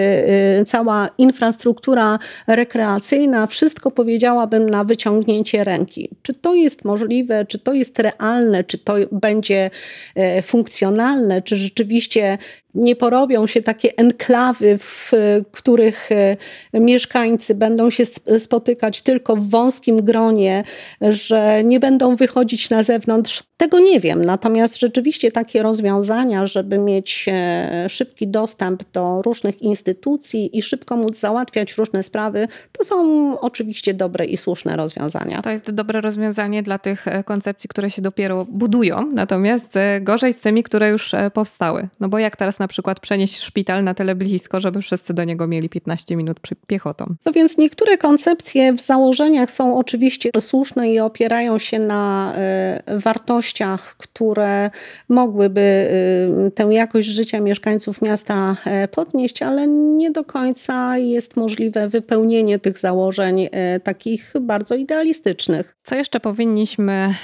y, 0.61 0.64
cała 0.64 1.09
infrastruktura 1.18 2.18
rekreacyjna, 2.47 3.47
wszystko 3.47 3.90
powiedziałabym 3.90 4.72
na 4.73 4.85
wyciągnięcie 4.85 5.65
ręki. 5.65 6.09
Czy 6.23 6.35
to 6.35 6.55
jest 6.55 6.85
możliwe, 6.85 7.47
czy 7.47 7.59
to 7.59 7.75
jest 7.75 7.99
realne, 7.99 8.65
czy 8.65 8.79
to 8.79 8.95
będzie 9.13 9.71
e, 10.15 10.43
funkcjonalne, 10.43 11.43
czy 11.43 11.57
rzeczywiście 11.57 12.39
nie 12.75 12.97
porobią 12.97 13.47
się 13.47 13.63
takie 13.63 13.97
enklawy, 13.97 14.79
w 14.79 15.13
których 15.53 16.13
e, 16.13 16.37
mieszkańcy 16.81 17.55
będą 17.55 17.91
się 17.91 18.05
spotykać 18.39 19.03
tylko 19.03 19.37
w 19.37 19.51
wąskim 19.51 20.05
gronie, 20.05 20.65
że 21.01 21.65
nie 21.65 21.81
będą 21.81 22.17
wychodzić 22.17 22.71
na 22.71 22.83
zewnątrz. 22.83 23.43
Tego 23.57 23.81
nie 23.81 24.01
wiem. 24.01 24.25
Natomiast 24.25 24.81
rzeczywiście 24.81 25.33
takie 25.33 25.63
rozwiązania, 25.63 26.47
żeby 26.47 26.79
mieć 26.79 27.27
e, 27.29 27.89
szybki 27.89 28.29
dostęp 28.29 28.83
do 28.93 29.23
różnych 29.25 29.63
instytucji 29.63 30.59
i 30.59 30.63
szybko 30.63 30.97
móc 30.97 31.19
załatwiać 31.19 31.77
różne 31.77 32.03
sprawy, 32.03 32.49
to 32.73 32.85
są 32.85 33.41
oczywiście 33.41 33.95
dobre 33.95 34.25
i 34.25 34.37
słuszne 34.37 34.77
rozwiązania. 34.77 35.43
To 35.43 35.51
jest 35.51 35.71
dobre 35.71 36.01
rozwiązanie 36.01 36.63
dla 36.63 36.79
tych 36.79 37.09
e, 37.09 37.25
koncepcji, 37.25 37.69
które 37.69 37.91
się 37.91 38.03
dopiero 38.03 38.47
budują, 38.49 39.09
natomiast 39.13 39.75
gorzej 40.01 40.33
z 40.33 40.41
tymi, 40.41 40.63
które 40.63 40.89
już 40.89 41.13
powstały. 41.33 41.89
No 42.01 42.09
bo 42.09 42.19
jak 42.19 42.37
teraz 42.37 42.59
na 42.62 42.68
przykład 42.68 43.01
przenieść 43.01 43.38
szpital 43.38 43.85
na 43.85 43.94
tyle 43.94 44.14
blisko, 44.14 44.61
żeby 44.61 44.83
wszyscy 44.83 45.14
do 45.14 45.25
niego 45.25 45.46
mieli 45.46 45.68
15 45.68 46.16
minut 46.16 46.40
piechotą. 46.66 47.14
No 47.27 47.33
więc 47.33 47.59
niektóre 47.59 47.98
koncepcje 47.98 48.72
w 48.72 48.81
założeniach 48.81 49.51
są 49.51 49.79
oczywiście 49.79 50.31
słuszne 50.40 50.92
i 50.92 51.01
opierają 51.01 51.59
się 51.59 51.79
na 51.79 52.33
y, 52.88 52.98
wartościach, 52.98 53.96
które 53.96 54.70
mogłyby 55.09 55.88
y, 56.46 56.51
tę 56.51 56.64
jakość 56.70 57.09
życia 57.09 57.40
mieszkańców 57.40 58.03
miasta 58.03 58.57
y, 58.85 58.88
podnieść, 58.88 59.42
ale 59.42 59.68
nie 59.68 60.11
do 60.11 60.25
końca 60.25 60.98
jest 60.98 61.37
możliwe 61.37 61.88
wypełnienie 61.88 62.59
tych 62.59 62.79
założeń 62.79 63.48
takich 63.85 64.33
bardzo 64.40 64.75
idealistycznych. 64.75 65.77
Co 65.85 65.96
jeszcze 65.96 66.20
powinniśmy 66.20 67.14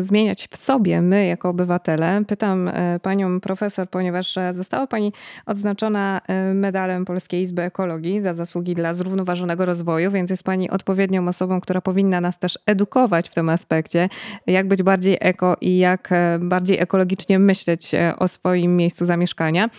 zmieniać 0.00 0.48
w 0.50 0.56
sobie, 0.56 1.02
my 1.02 1.26
jako 1.26 1.48
obywatele? 1.48 2.22
Pytam 2.26 2.70
panią 3.02 3.40
profesor, 3.40 3.88
ponieważ 3.90 4.38
została 4.50 4.73
Została 4.74 4.86
Pani 4.86 5.12
odznaczona 5.46 6.20
e, 6.28 6.54
medalem 6.54 7.04
Polskiej 7.04 7.42
Izby 7.42 7.62
Ekologii 7.62 8.20
za 8.20 8.34
zasługi 8.34 8.74
dla 8.74 8.94
zrównoważonego 8.94 9.64
rozwoju, 9.64 10.10
więc 10.10 10.30
jest 10.30 10.42
Pani 10.42 10.70
odpowiednią 10.70 11.28
osobą, 11.28 11.60
która 11.60 11.80
powinna 11.80 12.20
nas 12.20 12.38
też 12.38 12.58
edukować 12.66 13.28
w 13.28 13.34
tym 13.34 13.48
aspekcie, 13.48 14.08
jak 14.46 14.68
być 14.68 14.82
bardziej 14.82 15.18
eko 15.20 15.56
i 15.60 15.78
jak 15.78 16.12
e, 16.12 16.38
bardziej 16.42 16.78
ekologicznie 16.78 17.38
myśleć 17.38 17.94
e, 17.94 18.16
o 18.18 18.28
swoim 18.28 18.76
miejscu 18.76 19.04
zamieszkania. 19.04 19.70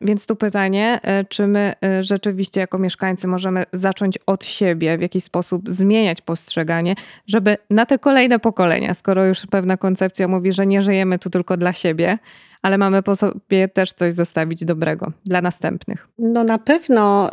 Więc 0.00 0.26
tu 0.26 0.36
pytanie, 0.36 1.00
czy 1.28 1.46
my 1.46 1.72
rzeczywiście 2.00 2.60
jako 2.60 2.78
mieszkańcy 2.78 3.28
możemy 3.28 3.64
zacząć 3.72 4.18
od 4.26 4.44
siebie, 4.44 4.98
w 4.98 5.00
jakiś 5.00 5.24
sposób 5.24 5.70
zmieniać 5.70 6.20
postrzeganie, 6.20 6.94
żeby 7.26 7.56
na 7.70 7.86
te 7.86 7.98
kolejne 7.98 8.38
pokolenia, 8.38 8.94
skoro 8.94 9.24
już 9.26 9.46
pewna 9.46 9.76
koncepcja 9.76 10.28
mówi, 10.28 10.52
że 10.52 10.66
nie 10.66 10.82
żyjemy 10.82 11.18
tu 11.18 11.30
tylko 11.30 11.56
dla 11.56 11.72
siebie, 11.72 12.18
ale 12.62 12.78
mamy 12.78 13.02
po 13.02 13.16
sobie 13.16 13.68
też 13.68 13.92
coś 13.92 14.14
zostawić 14.14 14.64
dobrego 14.64 15.12
dla 15.24 15.40
następnych. 15.40 16.08
No 16.18 16.44
na 16.44 16.58
pewno 16.58 17.30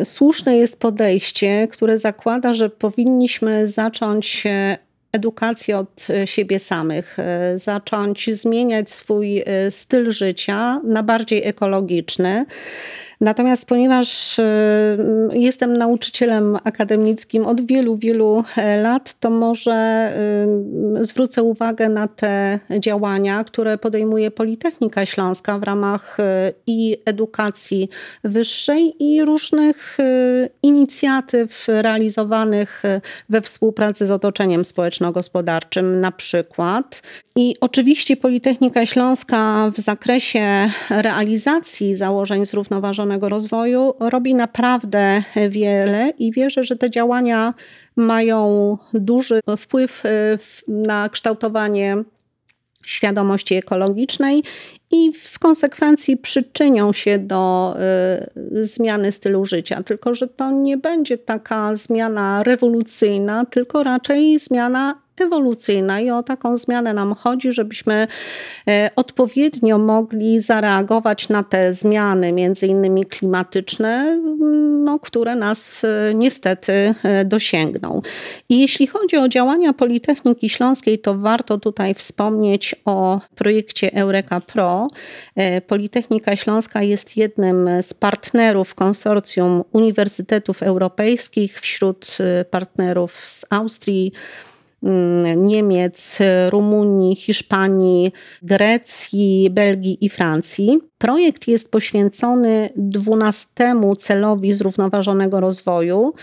y, 0.00 0.04
słuszne 0.04 0.56
jest 0.56 0.80
podejście, 0.80 1.68
które 1.70 1.98
zakłada, 1.98 2.54
że 2.54 2.70
powinniśmy 2.70 3.66
zacząć 3.66 4.46
edukację 5.12 5.78
od 5.78 6.06
y, 6.10 6.26
siebie 6.26 6.58
samych, 6.58 7.16
y, 7.54 7.58
zacząć 7.58 8.34
zmieniać 8.34 8.90
swój 8.90 9.38
y, 9.38 9.70
styl 9.70 10.10
życia 10.10 10.80
na 10.84 11.02
bardziej 11.02 11.46
ekologiczny. 11.46 12.46
Natomiast 13.20 13.64
ponieważ 13.64 14.38
y, 14.38 14.42
jestem 15.32 15.76
nauczycielem 15.76 16.56
akademickim 16.64 17.46
od 17.46 17.66
wielu, 17.66 17.96
wielu 17.96 18.44
e, 18.56 18.82
lat, 18.82 19.14
to 19.20 19.30
może 19.30 20.12
y, 20.98 21.04
zwrócę 21.04 21.42
uwagę 21.42 21.88
na 21.88 22.08
te 22.08 22.58
działania, 22.78 23.44
które 23.44 23.78
podejmuje 23.78 24.30
Politechnika 24.30 25.06
Śląska 25.06 25.58
w 25.58 25.62
ramach 25.62 26.20
y, 26.20 26.22
i 26.66 26.96
edukacji 27.04 27.88
wyższej 28.24 28.94
i 28.98 29.24
różnych 29.24 29.98
inicjatyw 30.62 31.66
realizowanych 31.68 32.82
we 33.28 33.40
współpracy 33.40 34.06
z 34.06 34.10
otoczeniem 34.10 34.64
społeczno-gospodarczym 34.64 36.00
na 36.00 36.12
przykład. 36.12 37.02
I 37.36 37.56
oczywiście 37.60 38.16
Politechnika 38.16 38.86
Śląska 38.86 39.70
w 39.74 39.80
zakresie 39.80 40.70
realizacji 40.90 41.96
założeń 41.96 42.46
zrównoważonego 42.46 43.07
rozwoju 43.20 43.94
robi 44.00 44.34
naprawdę 44.34 45.22
wiele 45.48 46.12
i 46.18 46.32
wierzę, 46.32 46.64
że 46.64 46.76
te 46.76 46.90
działania 46.90 47.54
mają 47.96 48.76
duży 48.94 49.40
wpływ 49.58 50.06
e, 50.06 50.38
na 50.68 51.08
kształtowanie 51.08 51.96
świadomości 52.88 53.54
ekologicznej 53.54 54.42
i 54.90 55.12
w 55.12 55.38
konsekwencji 55.38 56.16
przyczynią 56.16 56.92
się 56.92 57.18
do 57.18 57.74
y, 58.52 58.64
zmiany 58.64 59.12
stylu 59.12 59.44
życia. 59.44 59.82
Tylko, 59.82 60.14
że 60.14 60.28
to 60.28 60.50
nie 60.50 60.76
będzie 60.76 61.18
taka 61.18 61.74
zmiana 61.74 62.42
rewolucyjna, 62.42 63.46
tylko 63.46 63.82
raczej 63.82 64.38
zmiana 64.38 65.07
ewolucyjna 65.20 66.00
i 66.00 66.10
o 66.10 66.22
taką 66.22 66.56
zmianę 66.56 66.94
nam 66.94 67.14
chodzi, 67.14 67.52
żebyśmy 67.52 68.06
e, 68.68 68.90
odpowiednio 68.96 69.78
mogli 69.78 70.40
zareagować 70.40 71.28
na 71.28 71.42
te 71.42 71.72
zmiany, 71.72 72.32
między 72.32 72.66
innymi 72.66 73.06
klimatyczne, 73.06 74.20
no, 74.84 74.98
które 74.98 75.36
nas 75.36 75.84
e, 75.84 76.14
niestety 76.14 76.94
e, 77.02 77.24
dosięgną. 77.24 78.02
I 78.48 78.60
jeśli 78.60 78.86
chodzi 78.86 79.16
o 79.16 79.28
działania 79.28 79.72
Politechniki 79.72 80.48
Śląskiej, 80.48 80.98
to 80.98 81.14
warto 81.14 81.58
tutaj 81.58 81.94
wspomnieć 81.94 82.74
o 82.84 83.20
projekcie 83.34 83.94
Eureka 83.94 84.40
Pro. 84.40 84.88
Politechnika 85.66 86.36
Śląska 86.36 86.82
jest 86.82 87.16
jednym 87.16 87.68
z 87.82 87.94
partnerów 87.94 88.74
konsorcjum 88.74 89.64
uniwersytetów 89.72 90.62
europejskich 90.62 91.60
wśród 91.60 92.18
partnerów 92.50 93.12
z 93.12 93.44
Austrii, 93.50 94.12
Mm, 94.12 94.12
Niemiec, 95.36 96.18
Rumunii, 96.50 97.16
Hiszpanii, 97.16 98.12
Grecji, 98.42 99.48
Belgii 99.50 100.04
i 100.04 100.08
Francji. 100.08 100.78
Projekt 100.98 101.48
jest 101.48 101.70
poświęcony 101.70 102.70
dwunastemu 102.76 103.96
celowi 103.96 104.52
zrównoważonego 104.52 105.40
rozwoju 105.40 106.14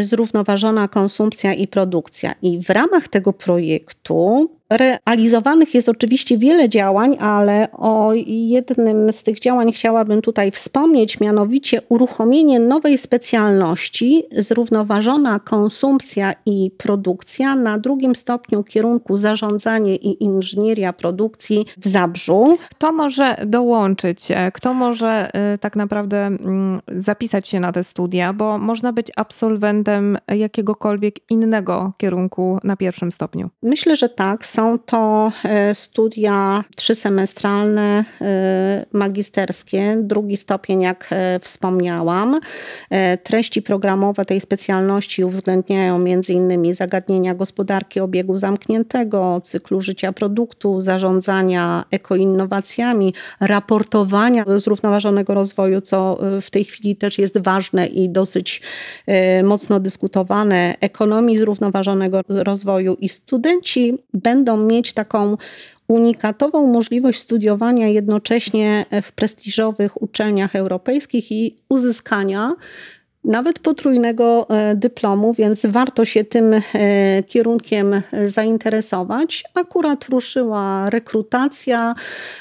zrównoważona 0.00 0.88
konsumpcja 0.88 1.54
i 1.54 1.68
produkcja. 1.68 2.34
I 2.42 2.62
w 2.62 2.70
ramach 2.70 3.08
tego 3.08 3.32
projektu 3.32 4.50
realizowanych 4.70 5.74
jest 5.74 5.88
oczywiście 5.88 6.38
wiele 6.38 6.68
działań, 6.68 7.16
ale 7.20 7.68
o 7.72 8.12
jednym 8.26 9.12
z 9.12 9.22
tych 9.22 9.40
działań 9.40 9.72
chciałabym 9.72 10.22
tutaj 10.22 10.50
wspomnieć, 10.50 11.20
mianowicie 11.20 11.82
uruchomienie 11.88 12.60
nowej 12.60 12.98
specjalności 12.98 14.24
zrównoważona 14.32 15.38
konsumpcja 15.38 16.34
i 16.46 16.70
produkcja 16.78 17.56
na 17.56 17.78
drugim 17.78 18.16
stopniu 18.16 18.64
kierunku 18.64 19.16
zarządzanie 19.16 19.96
i 19.96 20.24
inżynieria 20.24 20.92
produkcji 20.92 21.66
w 21.78 21.88
Zabrzu. 21.88 22.58
Kto 22.70 22.92
może 22.92 23.36
dołączyć? 23.46 24.28
Kto 24.54 24.74
może 24.74 25.30
y, 25.54 25.58
tak 25.58 25.76
naprawdę 25.76 26.26
mm, 26.26 26.80
zapisać 26.88 27.48
się 27.48 27.60
na 27.60 27.72
te 27.72 27.84
studia, 27.84 28.32
bo 28.32 28.58
można 28.58 28.92
być 28.92 29.06
absolwentem 29.16 30.18
jakiegokolwiek 30.28 31.30
innego 31.30 31.92
kierunku 31.96 32.58
na 32.64 32.76
pierwszym 32.76 33.12
stopniu? 33.12 33.50
Myślę, 33.62 33.96
że 33.96 34.08
tak 34.08 34.46
Są 34.58 34.78
to 34.78 35.32
studia 35.72 36.64
trzysemestralne, 36.76 38.04
magisterskie, 38.92 39.96
drugi 40.02 40.36
stopień, 40.36 40.80
jak 40.80 41.10
wspomniałam. 41.40 42.38
Treści 43.22 43.62
programowe 43.62 44.24
tej 44.24 44.40
specjalności 44.40 45.24
uwzględniają 45.24 45.96
m.in. 45.96 46.74
zagadnienia 46.74 47.34
gospodarki 47.34 48.00
obiegu 48.00 48.36
zamkniętego, 48.36 49.40
cyklu 49.40 49.80
życia 49.80 50.12
produktu, 50.12 50.80
zarządzania 50.80 51.84
ekoinnowacjami, 51.90 53.14
raportowania 53.40 54.44
zrównoważonego 54.56 55.34
rozwoju, 55.34 55.80
co 55.80 56.18
w 56.42 56.50
tej 56.50 56.64
chwili 56.64 56.96
też 56.96 57.18
jest 57.18 57.38
ważne 57.38 57.86
i 57.86 58.08
dosyć 58.08 58.62
mocno 59.42 59.80
dyskutowane, 59.80 60.74
ekonomii 60.80 61.38
zrównoważonego 61.38 62.20
rozwoju 62.28 62.94
i 62.94 63.08
studenci 63.08 63.98
będą 64.14 64.47
mieć 64.56 64.92
taką 64.92 65.36
unikatową 65.88 66.66
możliwość 66.66 67.20
studiowania 67.20 67.88
jednocześnie 67.88 68.84
w 69.02 69.12
prestiżowych 69.12 70.02
uczelniach 70.02 70.56
europejskich 70.56 71.32
i 71.32 71.56
uzyskania 71.68 72.52
nawet 73.24 73.58
potrójnego 73.58 74.46
e, 74.50 74.76
dyplomu, 74.76 75.34
więc 75.34 75.66
warto 75.66 76.04
się 76.04 76.24
tym 76.24 76.54
e, 76.54 76.62
kierunkiem 77.22 78.02
zainteresować. 78.26 79.44
Akurat 79.54 80.04
ruszyła 80.04 80.90
rekrutacja 80.90 81.94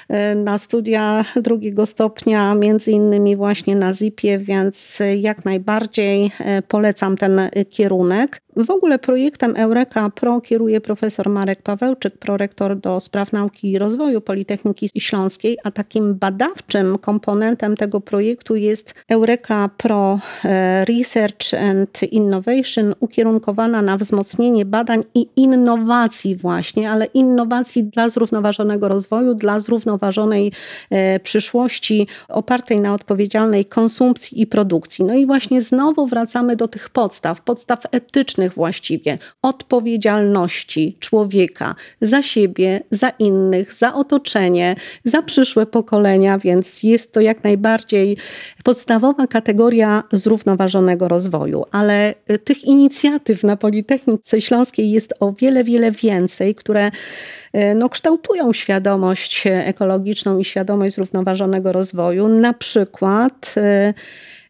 e, 0.09 0.35
na 0.35 0.57
studia 0.57 1.25
drugiego 1.35 1.85
stopnia, 1.85 2.55
między 2.55 2.91
innymi 2.91 3.35
właśnie 3.35 3.75
na 3.75 3.93
ZIP-ie, 3.93 4.39
więc 4.39 4.99
jak 5.17 5.45
najbardziej 5.45 6.31
polecam 6.67 7.17
ten 7.17 7.41
kierunek. 7.69 8.41
W 8.57 8.69
ogóle 8.69 8.99
projektem 8.99 9.53
Eureka 9.55 10.09
Pro 10.09 10.41
kieruje 10.41 10.81
profesor 10.81 11.29
Marek 11.29 11.61
Pawełczyk, 11.61 12.17
prorektor 12.17 12.79
do 12.79 12.99
spraw 12.99 13.33
nauki 13.33 13.71
i 13.71 13.79
rozwoju 13.79 14.21
Politechniki 14.21 14.89
Śląskiej, 14.97 15.57
a 15.63 15.71
takim 15.71 16.15
badawczym 16.15 16.97
komponentem 16.97 17.77
tego 17.77 18.01
projektu 18.01 18.55
jest 18.55 18.93
Eureka 19.09 19.69
Pro 19.77 20.19
e, 20.45 20.85
Research 20.85 21.53
and 21.53 22.03
Innovation, 22.03 22.93
ukierunkowana 22.99 23.81
na 23.81 23.97
wzmocnienie 23.97 24.65
badań 24.65 25.01
i 25.15 25.27
innowacji 25.35 26.35
właśnie, 26.35 26.91
ale 26.91 27.05
innowacji 27.05 27.83
dla 27.83 28.09
zrównoważonego 28.09 28.87
rozwoju, 28.87 29.33
dla 29.33 29.59
zrównoważonej 29.59 30.51
e, 30.89 31.19
przyszłości 31.19 32.07
opartej 32.27 32.81
na 32.81 32.93
odpowiedzialnej 32.93 33.65
konsumpcji 33.65 34.41
i 34.41 34.47
produkcji. 34.47 35.05
No 35.05 35.13
i 35.13 35.25
właśnie 35.25 35.61
znowu 35.61 36.07
wracamy 36.07 36.55
do 36.55 36.67
tych 36.67 36.89
podstaw, 36.89 37.41
podstaw 37.41 37.79
etycznych, 37.91 38.46
właściwie 38.49 39.17
odpowiedzialności 39.41 40.97
człowieka 40.99 41.75
za 42.01 42.21
siebie, 42.21 42.79
za 42.91 43.09
innych, 43.09 43.73
za 43.73 43.93
otoczenie, 43.93 44.75
za 45.03 45.21
przyszłe 45.21 45.65
pokolenia, 45.65 46.37
więc 46.37 46.83
jest 46.83 47.13
to 47.13 47.21
jak 47.21 47.43
najbardziej 47.43 48.17
podstawowa 48.63 49.27
kategoria 49.27 50.03
zrównoważonego 50.11 51.07
rozwoju. 51.07 51.65
Ale 51.71 52.13
y, 52.31 52.39
tych 52.39 52.63
inicjatyw 52.63 53.43
na 53.43 53.57
Politechnice 53.57 54.41
Śląskiej 54.41 54.91
jest 54.91 55.13
o 55.19 55.31
wiele, 55.31 55.63
wiele 55.63 55.91
więcej, 55.91 56.55
które 56.55 56.87
y, 56.87 57.75
no, 57.75 57.89
kształtują 57.89 58.53
świadomość 58.53 59.43
ekologiczną 59.45 60.39
i 60.39 60.45
świadomość 60.45 60.95
zrównoważonego 60.95 61.71
rozwoju. 61.71 62.27
Na 62.27 62.53
przykład 62.53 63.55
y, 63.57 63.93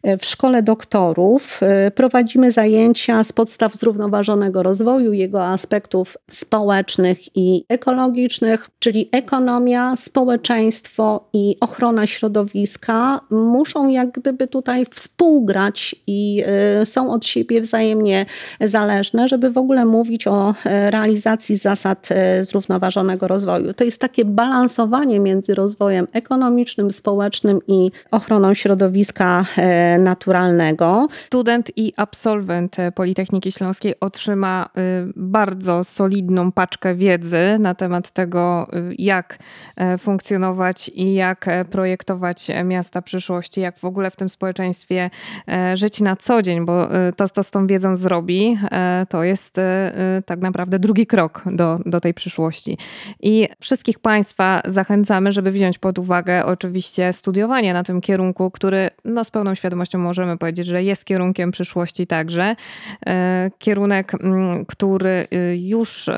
w 0.04 0.24
szkole 0.24 0.62
doktorów 0.62 1.60
y, 1.86 1.90
prowadzimy 1.90 2.52
zajęcia 2.52 3.24
z 3.24 3.32
podstaw 3.32 3.74
zrównoważonego 3.74 4.62
rozwoju, 4.62 5.12
jego 5.12 5.46
aspektów 5.46 6.16
społecznych 6.30 7.36
i 7.36 7.64
ekologicznych, 7.68 8.68
czyli 8.78 9.08
ekonomia, 9.12 9.96
społeczeństwo 9.96 11.28
i 11.32 11.56
ochrona 11.60 12.06
środowiska 12.06 13.20
muszą 13.30 13.88
jak 13.88 14.10
gdyby 14.10 14.46
tutaj 14.46 14.86
współgrać 14.86 15.96
i 16.06 16.44
y, 16.82 16.86
są 16.86 17.12
od 17.12 17.24
siebie 17.24 17.60
wzajemnie 17.60 18.26
zależne, 18.60 19.28
żeby 19.28 19.50
w 19.50 19.58
ogóle 19.58 19.84
mówić 19.84 20.26
o 20.26 20.54
realizacji 20.64 21.56
zasad 21.56 22.08
zrównoważonego 22.40 23.28
rozwoju. 23.28 23.72
To 23.74 23.84
jest 23.84 24.00
takie 24.00 24.24
balansowanie 24.24 25.20
między 25.20 25.54
rozwojem 25.54 26.08
ekonomicznym, 26.12 26.90
społecznym 26.90 27.60
i 27.66 27.90
ochroną 28.10 28.54
środowiska 28.54 29.44
naturalnego. 29.98 31.06
Student 31.10 31.70
i 31.76 31.92
absolwent 31.96 32.76
Politechniki 32.94 33.52
Śląskiej 33.52 33.94
otrzyma 34.00 34.68
y, 34.78 35.12
bardzo 35.16 35.84
solidną 35.84 36.52
paczkę 36.52 36.94
wiedzy 36.94 37.56
na 37.58 37.74
temat 37.74 38.10
tego, 38.10 38.68
y, 38.74 38.94
jak 38.98 39.38
e, 39.76 39.98
funkcjonować 39.98 40.90
i 40.94 41.14
jak 41.14 41.48
e, 41.48 41.64
projektować 41.64 42.48
miasta 42.64 43.02
przyszłości, 43.02 43.60
jak 43.60 43.78
w 43.78 43.84
ogóle 43.84 44.10
w 44.10 44.16
tym 44.16 44.28
społeczeństwie 44.28 45.10
e, 45.48 45.76
żyć 45.76 46.00
na 46.00 46.16
co 46.16 46.42
dzień, 46.42 46.64
bo 46.64 46.88
to, 47.16 47.28
co 47.28 47.42
z 47.42 47.50
tą 47.50 47.66
wiedzą 47.66 47.96
zrobi, 47.96 48.58
to 49.08 49.24
jest 49.24 49.56
tak 50.26 50.40
naprawdę 50.40 50.78
drugi 50.78 51.06
krok 51.06 51.42
do, 51.46 51.78
do 51.86 52.00
tej 52.00 52.14
przyszłości. 52.14 52.78
I 53.20 53.48
wszystkich 53.60 53.98
Państwa 53.98 54.62
zachęcamy, 54.64 55.32
żeby 55.32 55.50
wziąć 55.50 55.78
pod 55.78 55.98
uwagę 55.98 56.46
oczywiście 56.46 57.12
studiowanie 57.12 57.72
na 57.72 57.84
tym 57.84 58.00
kierunku, 58.00 58.50
który 58.50 58.90
no, 59.04 59.24
z 59.24 59.30
pełną 59.30 59.54
świadomością 59.54 59.77
możemy 59.98 60.38
powiedzieć, 60.38 60.66
że 60.66 60.82
jest 60.82 61.04
kierunkiem 61.04 61.50
przyszłości 61.50 62.06
także. 62.06 62.56
E, 63.06 63.50
kierunek, 63.58 64.14
mm, 64.14 64.66
który 64.66 65.26
y, 65.34 65.56
już 65.58 66.08
e, 66.08 66.12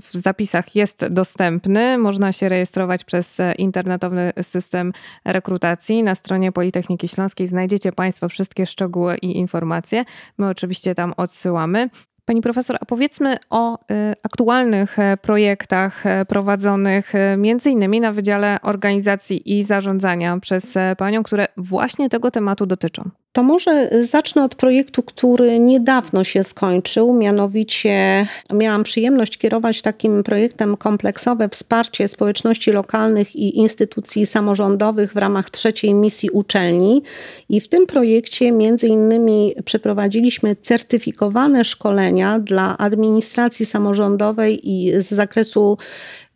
w 0.00 0.10
zapisach 0.12 0.74
jest 0.74 1.06
dostępny. 1.06 1.98
Można 1.98 2.32
się 2.32 2.48
rejestrować 2.48 3.04
przez 3.04 3.36
internetowy 3.58 4.32
system 4.42 4.92
rekrutacji. 5.24 6.02
Na 6.02 6.14
stronie 6.14 6.52
Politechniki 6.52 7.08
Śląskiej 7.08 7.46
znajdziecie 7.46 7.92
Państwo 7.92 8.28
wszystkie 8.28 8.66
szczegóły 8.66 9.16
i 9.16 9.38
informacje. 9.38 10.04
My 10.38 10.48
oczywiście 10.48 10.94
tam 10.94 11.14
odsyłamy. 11.16 11.88
Pani 12.28 12.40
profesor, 12.40 12.76
a 12.80 12.84
powiedzmy 12.84 13.36
o 13.50 13.74
y, 13.76 13.78
aktualnych 14.22 14.98
e, 14.98 15.16
projektach 15.16 16.06
e, 16.06 16.24
prowadzonych 16.24 17.14
e, 17.14 17.36
między 17.36 17.70
innymi 17.70 18.00
na 18.00 18.12
Wydziale 18.12 18.58
Organizacji 18.62 19.58
i 19.58 19.64
Zarządzania 19.64 20.38
przez 20.40 20.74
Panią, 20.98 21.22
które 21.22 21.46
właśnie 21.56 22.08
tego 22.08 22.30
tematu 22.30 22.66
dotyczą. 22.66 23.10
To 23.32 23.42
może 23.42 23.90
zacznę 24.02 24.44
od 24.44 24.54
projektu, 24.54 25.02
który 25.02 25.58
niedawno 25.58 26.24
się 26.24 26.44
skończył. 26.44 27.12
Mianowicie 27.12 28.26
miałam 28.52 28.82
przyjemność 28.82 29.38
kierować 29.38 29.82
takim 29.82 30.22
projektem 30.22 30.76
kompleksowe 30.76 31.48
wsparcie 31.48 32.08
społeczności 32.08 32.72
lokalnych 32.72 33.36
i 33.36 33.58
instytucji 33.58 34.26
samorządowych 34.26 35.12
w 35.12 35.16
ramach 35.16 35.50
trzeciej 35.50 35.94
misji 35.94 36.30
uczelni. 36.30 37.02
I 37.48 37.60
w 37.60 37.68
tym 37.68 37.86
projekcie 37.86 38.52
między 38.52 38.86
innymi 38.86 39.54
przeprowadziliśmy 39.64 40.56
certyfikowane 40.56 41.64
szkolenia 41.64 42.38
dla 42.38 42.78
administracji 42.78 43.66
samorządowej 43.66 44.70
i 44.70 45.02
z 45.02 45.08
zakresu 45.08 45.78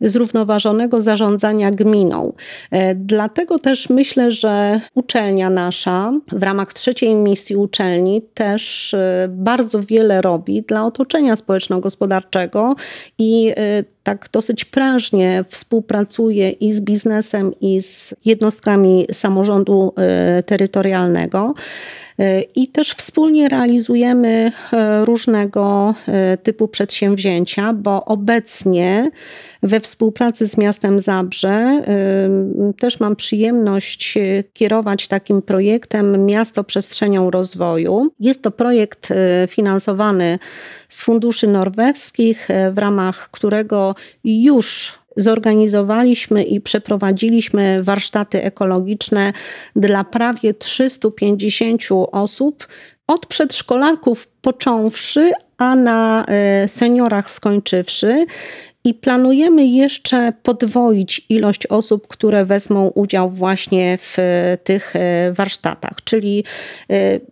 zrównoważonego 0.03 1.01
zarządzania 1.01 1.71
gminą. 1.71 2.33
E, 2.71 2.95
dlatego 2.95 3.59
też 3.59 3.89
myślę, 3.89 4.31
że 4.31 4.79
uczelnia 4.95 5.49
nasza 5.49 6.13
w 6.31 6.43
ramach 6.43 6.73
trzeciej 6.73 7.15
misji 7.15 7.55
uczelni 7.55 8.21
też 8.33 8.93
e, 8.93 9.27
bardzo 9.29 9.83
wiele 9.83 10.21
robi 10.21 10.61
dla 10.61 10.85
otoczenia 10.85 11.35
społeczno-gospodarczego 11.35 12.75
i 13.17 13.51
e, 13.57 13.83
tak 14.03 14.29
dosyć 14.31 14.65
prężnie 14.65 15.43
współpracuje 15.47 16.49
i 16.49 16.73
z 16.73 16.81
biznesem, 16.81 17.51
i 17.61 17.81
z 17.81 18.13
jednostkami 18.25 19.05
samorządu 19.11 19.93
terytorialnego. 20.45 21.53
I 22.55 22.67
też 22.67 22.91
wspólnie 22.91 23.49
realizujemy 23.49 24.51
różnego 25.03 25.95
typu 26.43 26.67
przedsięwzięcia, 26.67 27.73
bo 27.73 28.05
obecnie 28.05 29.11
we 29.63 29.79
współpracy 29.79 30.47
z 30.47 30.57
miastem 30.57 30.99
Zabrze 30.99 31.81
też 32.79 32.99
mam 32.99 33.15
przyjemność 33.15 34.17
e, 34.17 34.43
kierować 34.53 35.07
takim 35.07 35.41
projektem 35.41 36.25
Miasto 36.25 36.63
Przestrzenią 36.63 37.31
Rozwoju. 37.31 38.11
Jest 38.19 38.41
to 38.41 38.51
projekt 38.51 39.11
e, 39.11 39.47
finansowany 39.47 40.39
z 40.89 41.01
funduszy 41.01 41.47
norweskich, 41.47 42.51
e, 42.51 42.71
w 42.71 42.77
ramach 42.77 43.29
którego 43.31 43.95
już 44.23 44.99
zorganizowaliśmy 45.17 46.43
i 46.43 46.61
przeprowadziliśmy 46.61 47.83
warsztaty 47.83 48.43
ekologiczne 48.43 49.33
dla 49.75 50.03
prawie 50.03 50.53
350 50.53 51.81
osób, 52.11 52.67
od 53.07 53.25
przedszkolarków 53.25 54.27
począwszy, 54.41 55.31
a 55.57 55.75
na 55.75 56.25
seniorach 56.67 57.31
skończywszy. 57.31 58.25
I 58.85 58.93
planujemy 58.93 59.65
jeszcze 59.65 60.33
podwoić 60.43 61.25
ilość 61.29 61.67
osób, 61.67 62.07
które 62.07 62.45
wezmą 62.45 62.87
udział 62.87 63.29
właśnie 63.29 63.97
w 64.01 64.17
tych 64.63 64.93
warsztatach, 65.31 65.93
czyli 66.03 66.43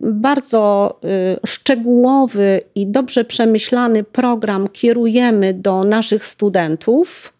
bardzo 0.00 0.98
szczegółowy 1.46 2.60
i 2.74 2.86
dobrze 2.86 3.24
przemyślany 3.24 4.04
program 4.04 4.68
kierujemy 4.68 5.54
do 5.54 5.84
naszych 5.84 6.26
studentów 6.26 7.32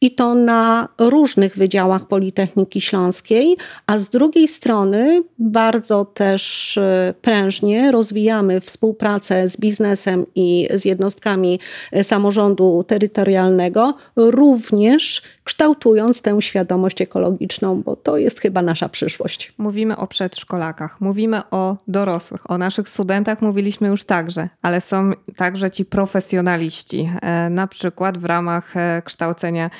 i 0.00 0.14
to 0.14 0.34
na 0.34 0.88
różnych 0.98 1.56
wydziałach 1.56 2.06
Politechniki 2.06 2.80
Śląskiej, 2.80 3.56
a 3.86 3.98
z 3.98 4.10
drugiej 4.10 4.48
strony 4.48 5.22
bardzo 5.38 6.04
też 6.04 6.78
e, 6.78 7.14
prężnie 7.22 7.92
rozwijamy 7.92 8.60
współpracę 8.60 9.48
z 9.48 9.56
biznesem 9.56 10.26
i 10.34 10.68
z 10.74 10.84
jednostkami 10.84 11.60
e, 11.92 12.04
samorządu 12.04 12.84
terytorialnego, 12.88 13.94
również 14.16 15.22
kształtując 15.44 16.22
tę 16.22 16.42
świadomość 16.42 17.02
ekologiczną, 17.02 17.82
bo 17.82 17.96
to 17.96 18.16
jest 18.16 18.40
chyba 18.40 18.62
nasza 18.62 18.88
przyszłość. 18.88 19.52
Mówimy 19.58 19.96
o 19.96 20.06
przedszkolakach, 20.06 21.00
mówimy 21.00 21.42
o 21.50 21.76
dorosłych, 21.88 22.50
o 22.50 22.58
naszych 22.58 22.88
studentach 22.88 23.42
mówiliśmy 23.42 23.88
już 23.88 24.04
także, 24.04 24.48
ale 24.62 24.80
są 24.80 25.10
także 25.36 25.70
ci 25.70 25.84
profesjonaliści, 25.84 27.10
e, 27.22 27.50
na 27.50 27.66
przykład 27.66 28.18
w 28.18 28.24
ramach 28.24 28.74
kształcenia 29.04 29.70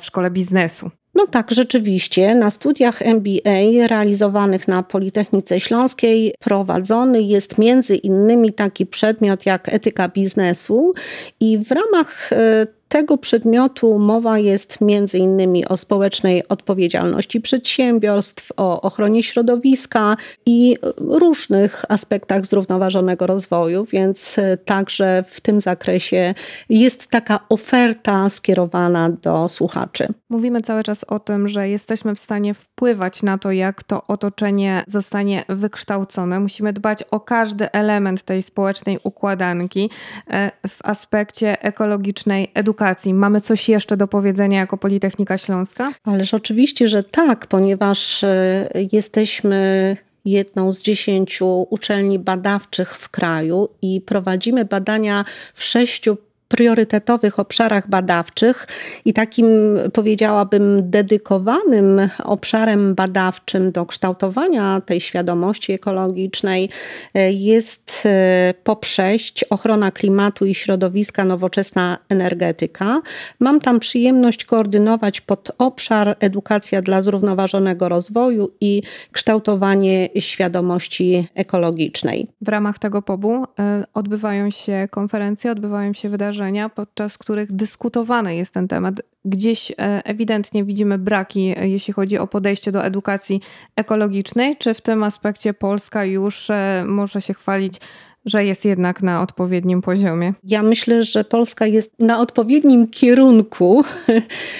w 0.00 0.04
szkole 0.04 0.30
biznesu. 0.30 0.90
No 1.16 1.26
tak, 1.26 1.50
rzeczywiście. 1.50 2.34
Na 2.34 2.50
studiach 2.50 3.02
MBA 3.02 3.86
realizowanych 3.86 4.68
na 4.68 4.82
Politechnice 4.82 5.60
Śląskiej 5.60 6.34
prowadzony 6.40 7.22
jest 7.22 7.58
między 7.58 7.96
innymi 7.96 8.52
taki 8.52 8.86
przedmiot 8.86 9.46
jak 9.46 9.74
etyka 9.74 10.08
biznesu 10.08 10.92
i 11.40 11.58
w 11.58 11.70
ramach 11.70 12.32
e, 12.32 12.66
tego 12.88 13.18
przedmiotu 13.18 13.98
mowa 13.98 14.38
jest 14.38 14.80
między 14.80 15.18
innymi 15.18 15.66
o 15.68 15.76
społecznej 15.76 16.48
odpowiedzialności 16.48 17.40
przedsiębiorstw, 17.40 18.52
o 18.56 18.80
ochronie 18.80 19.22
środowiska 19.22 20.16
i 20.46 20.76
różnych 20.98 21.84
aspektach 21.88 22.46
zrównoważonego 22.46 23.26
rozwoju, 23.26 23.84
więc 23.84 24.38
e, 24.38 24.56
także 24.56 25.24
w 25.28 25.40
tym 25.40 25.60
zakresie 25.60 26.34
jest 26.68 27.06
taka 27.06 27.40
oferta 27.48 28.28
skierowana 28.28 29.10
do 29.10 29.48
słuchaczy. 29.48 30.08
Mówimy 30.30 30.60
cały 30.60 30.84
czas 30.84 31.04
o 31.04 31.18
tym, 31.18 31.48
że 31.48 31.68
jesteśmy 31.68 32.14
w 32.14 32.18
stanie 32.18 32.54
wpływać 32.54 33.22
na 33.22 33.38
to, 33.38 33.52
jak 33.52 33.82
to 33.82 34.02
otoczenie 34.08 34.84
zostanie 34.86 35.44
wykształcone. 35.48 36.40
Musimy 36.40 36.72
dbać 36.72 37.02
o 37.02 37.20
każdy 37.20 37.72
element 37.72 38.22
tej 38.22 38.42
społecznej 38.42 38.98
układanki 39.02 39.90
e, 40.30 40.50
w 40.68 40.78
aspekcie 40.84 41.62
ekologicznej 41.62 42.50
edukacji 42.54 42.75
edukacji. 42.76 43.14
Mamy 43.14 43.40
coś 43.40 43.68
jeszcze 43.68 43.96
do 43.96 44.08
powiedzenia 44.08 44.58
jako 44.58 44.76
Politechnika 44.76 45.38
Śląska? 45.38 45.92
Ależ 46.04 46.34
oczywiście, 46.34 46.88
że 46.88 47.02
tak, 47.02 47.46
ponieważ 47.46 48.24
e, 48.24 48.68
jesteśmy 48.92 49.96
jedną 50.24 50.72
z 50.72 50.82
dziesięciu 50.82 51.66
uczelni 51.70 52.18
badawczych 52.18 52.96
w 52.96 53.08
kraju 53.08 53.68
i 53.82 54.00
prowadzimy 54.00 54.64
badania 54.64 55.24
w 55.54 55.64
sześciu 55.64 56.16
priorytetowych 56.48 57.38
obszarach 57.38 57.88
badawczych 57.88 58.66
i 59.04 59.12
takim 59.12 59.46
powiedziałabym 59.92 60.90
dedykowanym 60.90 62.08
obszarem 62.24 62.94
badawczym 62.94 63.72
do 63.72 63.86
kształtowania 63.86 64.80
tej 64.80 65.00
świadomości 65.00 65.72
ekologicznej 65.72 66.68
e, 67.14 67.32
jest 67.32 68.02
e, 68.06 68.54
poprześć 68.64 69.44
ochrona 69.44 69.90
klimatu 69.90 70.46
i 70.46 70.54
środowiska, 70.54 71.24
nowoczesna 71.24 71.98
energetyka. 72.08 73.00
Mam 73.40 73.60
tam 73.60 73.80
przyjemność 73.80 74.44
koordynować 74.44 75.20
pod 75.20 75.52
obszar 75.58 76.16
edukacja 76.20 76.82
dla 76.82 77.02
zrównoważonego 77.02 77.88
rozwoju 77.88 78.50
i 78.60 78.82
kształtowanie 79.12 80.08
świadomości 80.18 81.28
ekologicznej. 81.34 82.28
W 82.40 82.48
ramach 82.48 82.78
tego 82.78 83.02
POBU 83.02 83.44
e, 83.58 83.84
odbywają 83.94 84.50
się 84.50 84.88
konferencje, 84.90 85.50
odbywają 85.50 85.92
się 85.92 86.08
wydarzenia 86.08 86.35
wydarzenia, 86.36 86.68
podczas 86.68 87.18
których 87.18 87.52
dyskutowany 87.52 88.36
jest 88.36 88.54
ten 88.54 88.68
temat. 88.68 88.94
Gdzieś 89.24 89.70
e, 89.70 89.74
ewidentnie 90.04 90.64
widzimy 90.64 90.98
braki, 90.98 91.54
e, 91.56 91.68
jeśli 91.68 91.94
chodzi 91.94 92.18
o 92.18 92.26
podejście 92.26 92.72
do 92.72 92.84
edukacji 92.84 93.40
ekologicznej. 93.76 94.56
Czy 94.56 94.74
w 94.74 94.80
tym 94.80 95.02
aspekcie 95.02 95.54
Polska 95.54 96.04
już 96.04 96.50
e, 96.50 96.84
może 96.86 97.20
się 97.22 97.34
chwalić 97.34 97.80
że 98.26 98.44
jest 98.44 98.64
jednak 98.64 99.02
na 99.02 99.22
odpowiednim 99.22 99.82
poziomie? 99.82 100.32
Ja 100.44 100.62
myślę, 100.62 101.04
że 101.04 101.24
Polska 101.24 101.66
jest 101.66 101.92
na 101.98 102.20
odpowiednim 102.20 102.88
kierunku, 102.88 103.84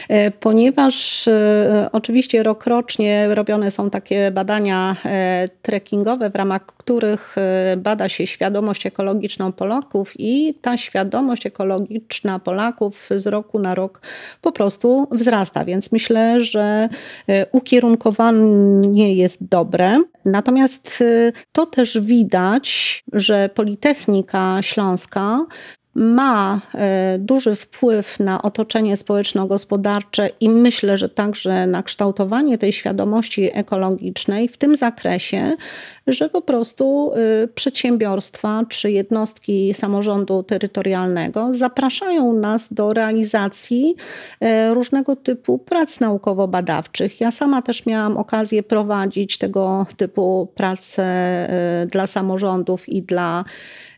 e, 0.09 0.31
ponieważ 0.47 1.29
e, 1.29 1.89
oczywiście 1.93 2.43
rokrocznie 2.43 3.35
robione 3.35 3.71
są 3.71 3.91
takie 3.91 4.31
badania 4.31 4.97
e, 5.05 5.49
trekkingowe, 5.63 6.31
w 6.31 6.35
ramach 6.35 6.67
których 6.67 7.37
bada 7.77 8.09
się 8.09 8.27
świadomość 8.27 8.87
ekologiczną 8.87 9.53
Polaków 9.53 10.13
i 10.19 10.55
ta 10.55 10.77
świadomość 10.77 11.47
ekologiczna 11.47 12.39
Polaków 12.39 13.09
z 13.17 13.27
roku 13.27 13.59
na 13.59 13.75
rok 13.75 14.01
po 14.43 14.53
prostu 14.53 15.09
wzrasta, 15.11 15.65
więc 15.65 15.93
myślę, 15.93 16.41
że 16.41 16.89
ukierunkowanie 17.53 19.15
jest 19.15 19.45
dobre. 19.45 20.03
Natomiast 20.27 21.03
to 21.53 21.67
też 21.67 22.01
widać, 22.01 23.05
że 23.13 23.51
Politechnika 23.55 24.59
Śląska 24.63 25.47
ma 25.95 26.61
e, 26.75 27.19
duży 27.19 27.55
wpływ 27.55 28.21
na 28.21 28.43
otoczenie 28.43 28.97
społeczno-gospodarcze 28.97 30.31
i 30.41 30.49
myślę, 30.49 30.99
że 30.99 31.09
także 31.09 31.67
na 31.67 31.83
kształtowanie 31.83 32.59
tej 32.59 32.73
świadomości 32.73 33.51
ekologicznej 33.59 34.49
w 34.49 34.57
tym 34.57 34.77
zakresie, 34.77 35.57
że 36.07 36.29
po 36.29 36.43
prostu 36.43 37.13
e, 37.15 37.49
przedsiębiorstwa 37.49 38.63
czy 38.69 38.91
jednostki 38.91 39.75
samorządu 39.75 40.43
terytorialnego 40.43 41.55
zapraszają 41.55 42.33
nas 42.33 42.73
do 42.73 42.93
realizacji 42.93 43.95
e, 44.41 44.75
różnego 44.75 45.17
typu 45.17 45.59
prac 45.59 46.01
naukowo-badawczych. 46.01 47.21
Ja 47.21 47.31
sama 47.31 47.63
też 47.63 47.87
miałam 47.87 48.17
okazję 48.17 48.63
prowadzić 48.63 49.39
tego 49.39 49.87
typu 49.97 50.49
prace 50.55 51.07
dla 51.91 52.07
samorządów 52.07 52.89
i 52.89 53.03
dla 53.03 53.45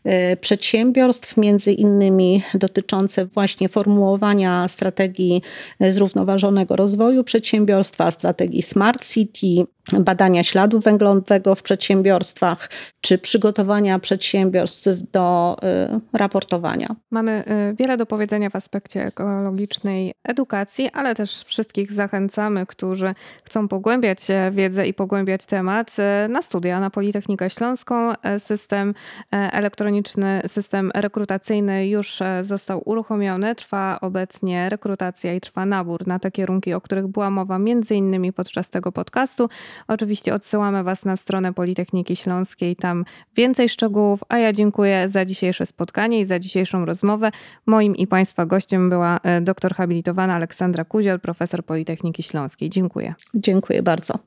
E, 0.03 0.37
przedsiębiorstw, 0.37 1.37
między 1.37 1.73
innymi 1.73 2.43
dotyczące 2.53 3.25
właśnie 3.25 3.69
formułowania 3.69 4.67
strategii 4.67 5.41
zrównoważonego 5.79 6.75
rozwoju 6.75 7.23
przedsiębiorstwa, 7.23 8.11
strategii 8.11 8.61
Smart 8.61 9.07
City, 9.07 9.65
badania 9.99 10.43
śladu 10.43 10.79
węglowego 10.79 11.55
w 11.55 11.63
przedsiębiorstwach, 11.63 12.69
czy 13.01 13.17
przygotowania 13.17 13.99
przedsiębiorstw 13.99 14.89
do 15.11 15.57
y, 16.13 16.17
raportowania. 16.17 16.95
Mamy 17.11 17.43
y, 17.71 17.75
wiele 17.75 17.97
do 17.97 18.05
powiedzenia 18.05 18.49
w 18.49 18.55
aspekcie 18.55 19.05
ekologicznej 19.05 20.13
edukacji, 20.23 20.89
ale 20.93 21.15
też 21.15 21.43
wszystkich 21.43 21.91
zachęcamy, 21.91 22.65
którzy 22.65 23.13
chcą 23.43 23.67
pogłębiać 23.67 24.19
wiedzę 24.51 24.87
i 24.87 24.93
pogłębiać 24.93 25.45
temat 25.45 25.95
y, 25.99 26.31
na 26.31 26.41
studia 26.41 26.79
na 26.79 26.89
Politechnikę 26.89 27.49
Śląską. 27.49 28.13
System 28.37 28.93
elektroniczny, 29.31 30.41
system 30.47 30.91
rekrutacyjny 30.95 31.87
już 31.87 32.19
został 32.41 32.81
uruchomiony. 32.85 33.55
Trwa 33.55 33.97
obecnie 34.01 34.69
rekrutacja 34.69 35.33
i 35.33 35.41
trwa 35.41 35.65
nabór 35.65 36.07
na 36.07 36.19
te 36.19 36.31
kierunki, 36.31 36.73
o 36.73 36.81
których 36.81 37.07
była 37.07 37.29
mowa 37.29 37.59
między 37.59 37.95
innymi 37.95 38.33
podczas 38.33 38.69
tego 38.69 38.91
podcastu. 38.91 39.49
Oczywiście 39.87 40.33
odsyłamy 40.33 40.83
Was 40.83 41.05
na 41.05 41.15
stronę 41.15 41.53
Politechniki 41.53 42.15
Śląskiej, 42.15 42.75
tam 42.75 43.05
więcej 43.35 43.69
szczegółów, 43.69 44.19
a 44.29 44.37
ja 44.37 44.53
dziękuję 44.53 45.09
za 45.09 45.25
dzisiejsze 45.25 45.65
spotkanie 45.65 46.19
i 46.19 46.25
za 46.25 46.39
dzisiejszą 46.39 46.85
rozmowę. 46.85 47.31
Moim 47.65 47.95
i 47.95 48.07
Państwa 48.07 48.45
gościem 48.45 48.89
była 48.89 49.19
e, 49.23 49.41
doktor 49.41 49.75
habilitowana 49.75 50.35
Aleksandra 50.35 50.85
Kuziel, 50.85 51.19
profesor 51.19 51.65
Politechniki 51.65 52.23
Śląskiej. 52.23 52.69
Dziękuję. 52.69 53.13
Dziękuję 53.33 53.83
bardzo. 53.83 54.19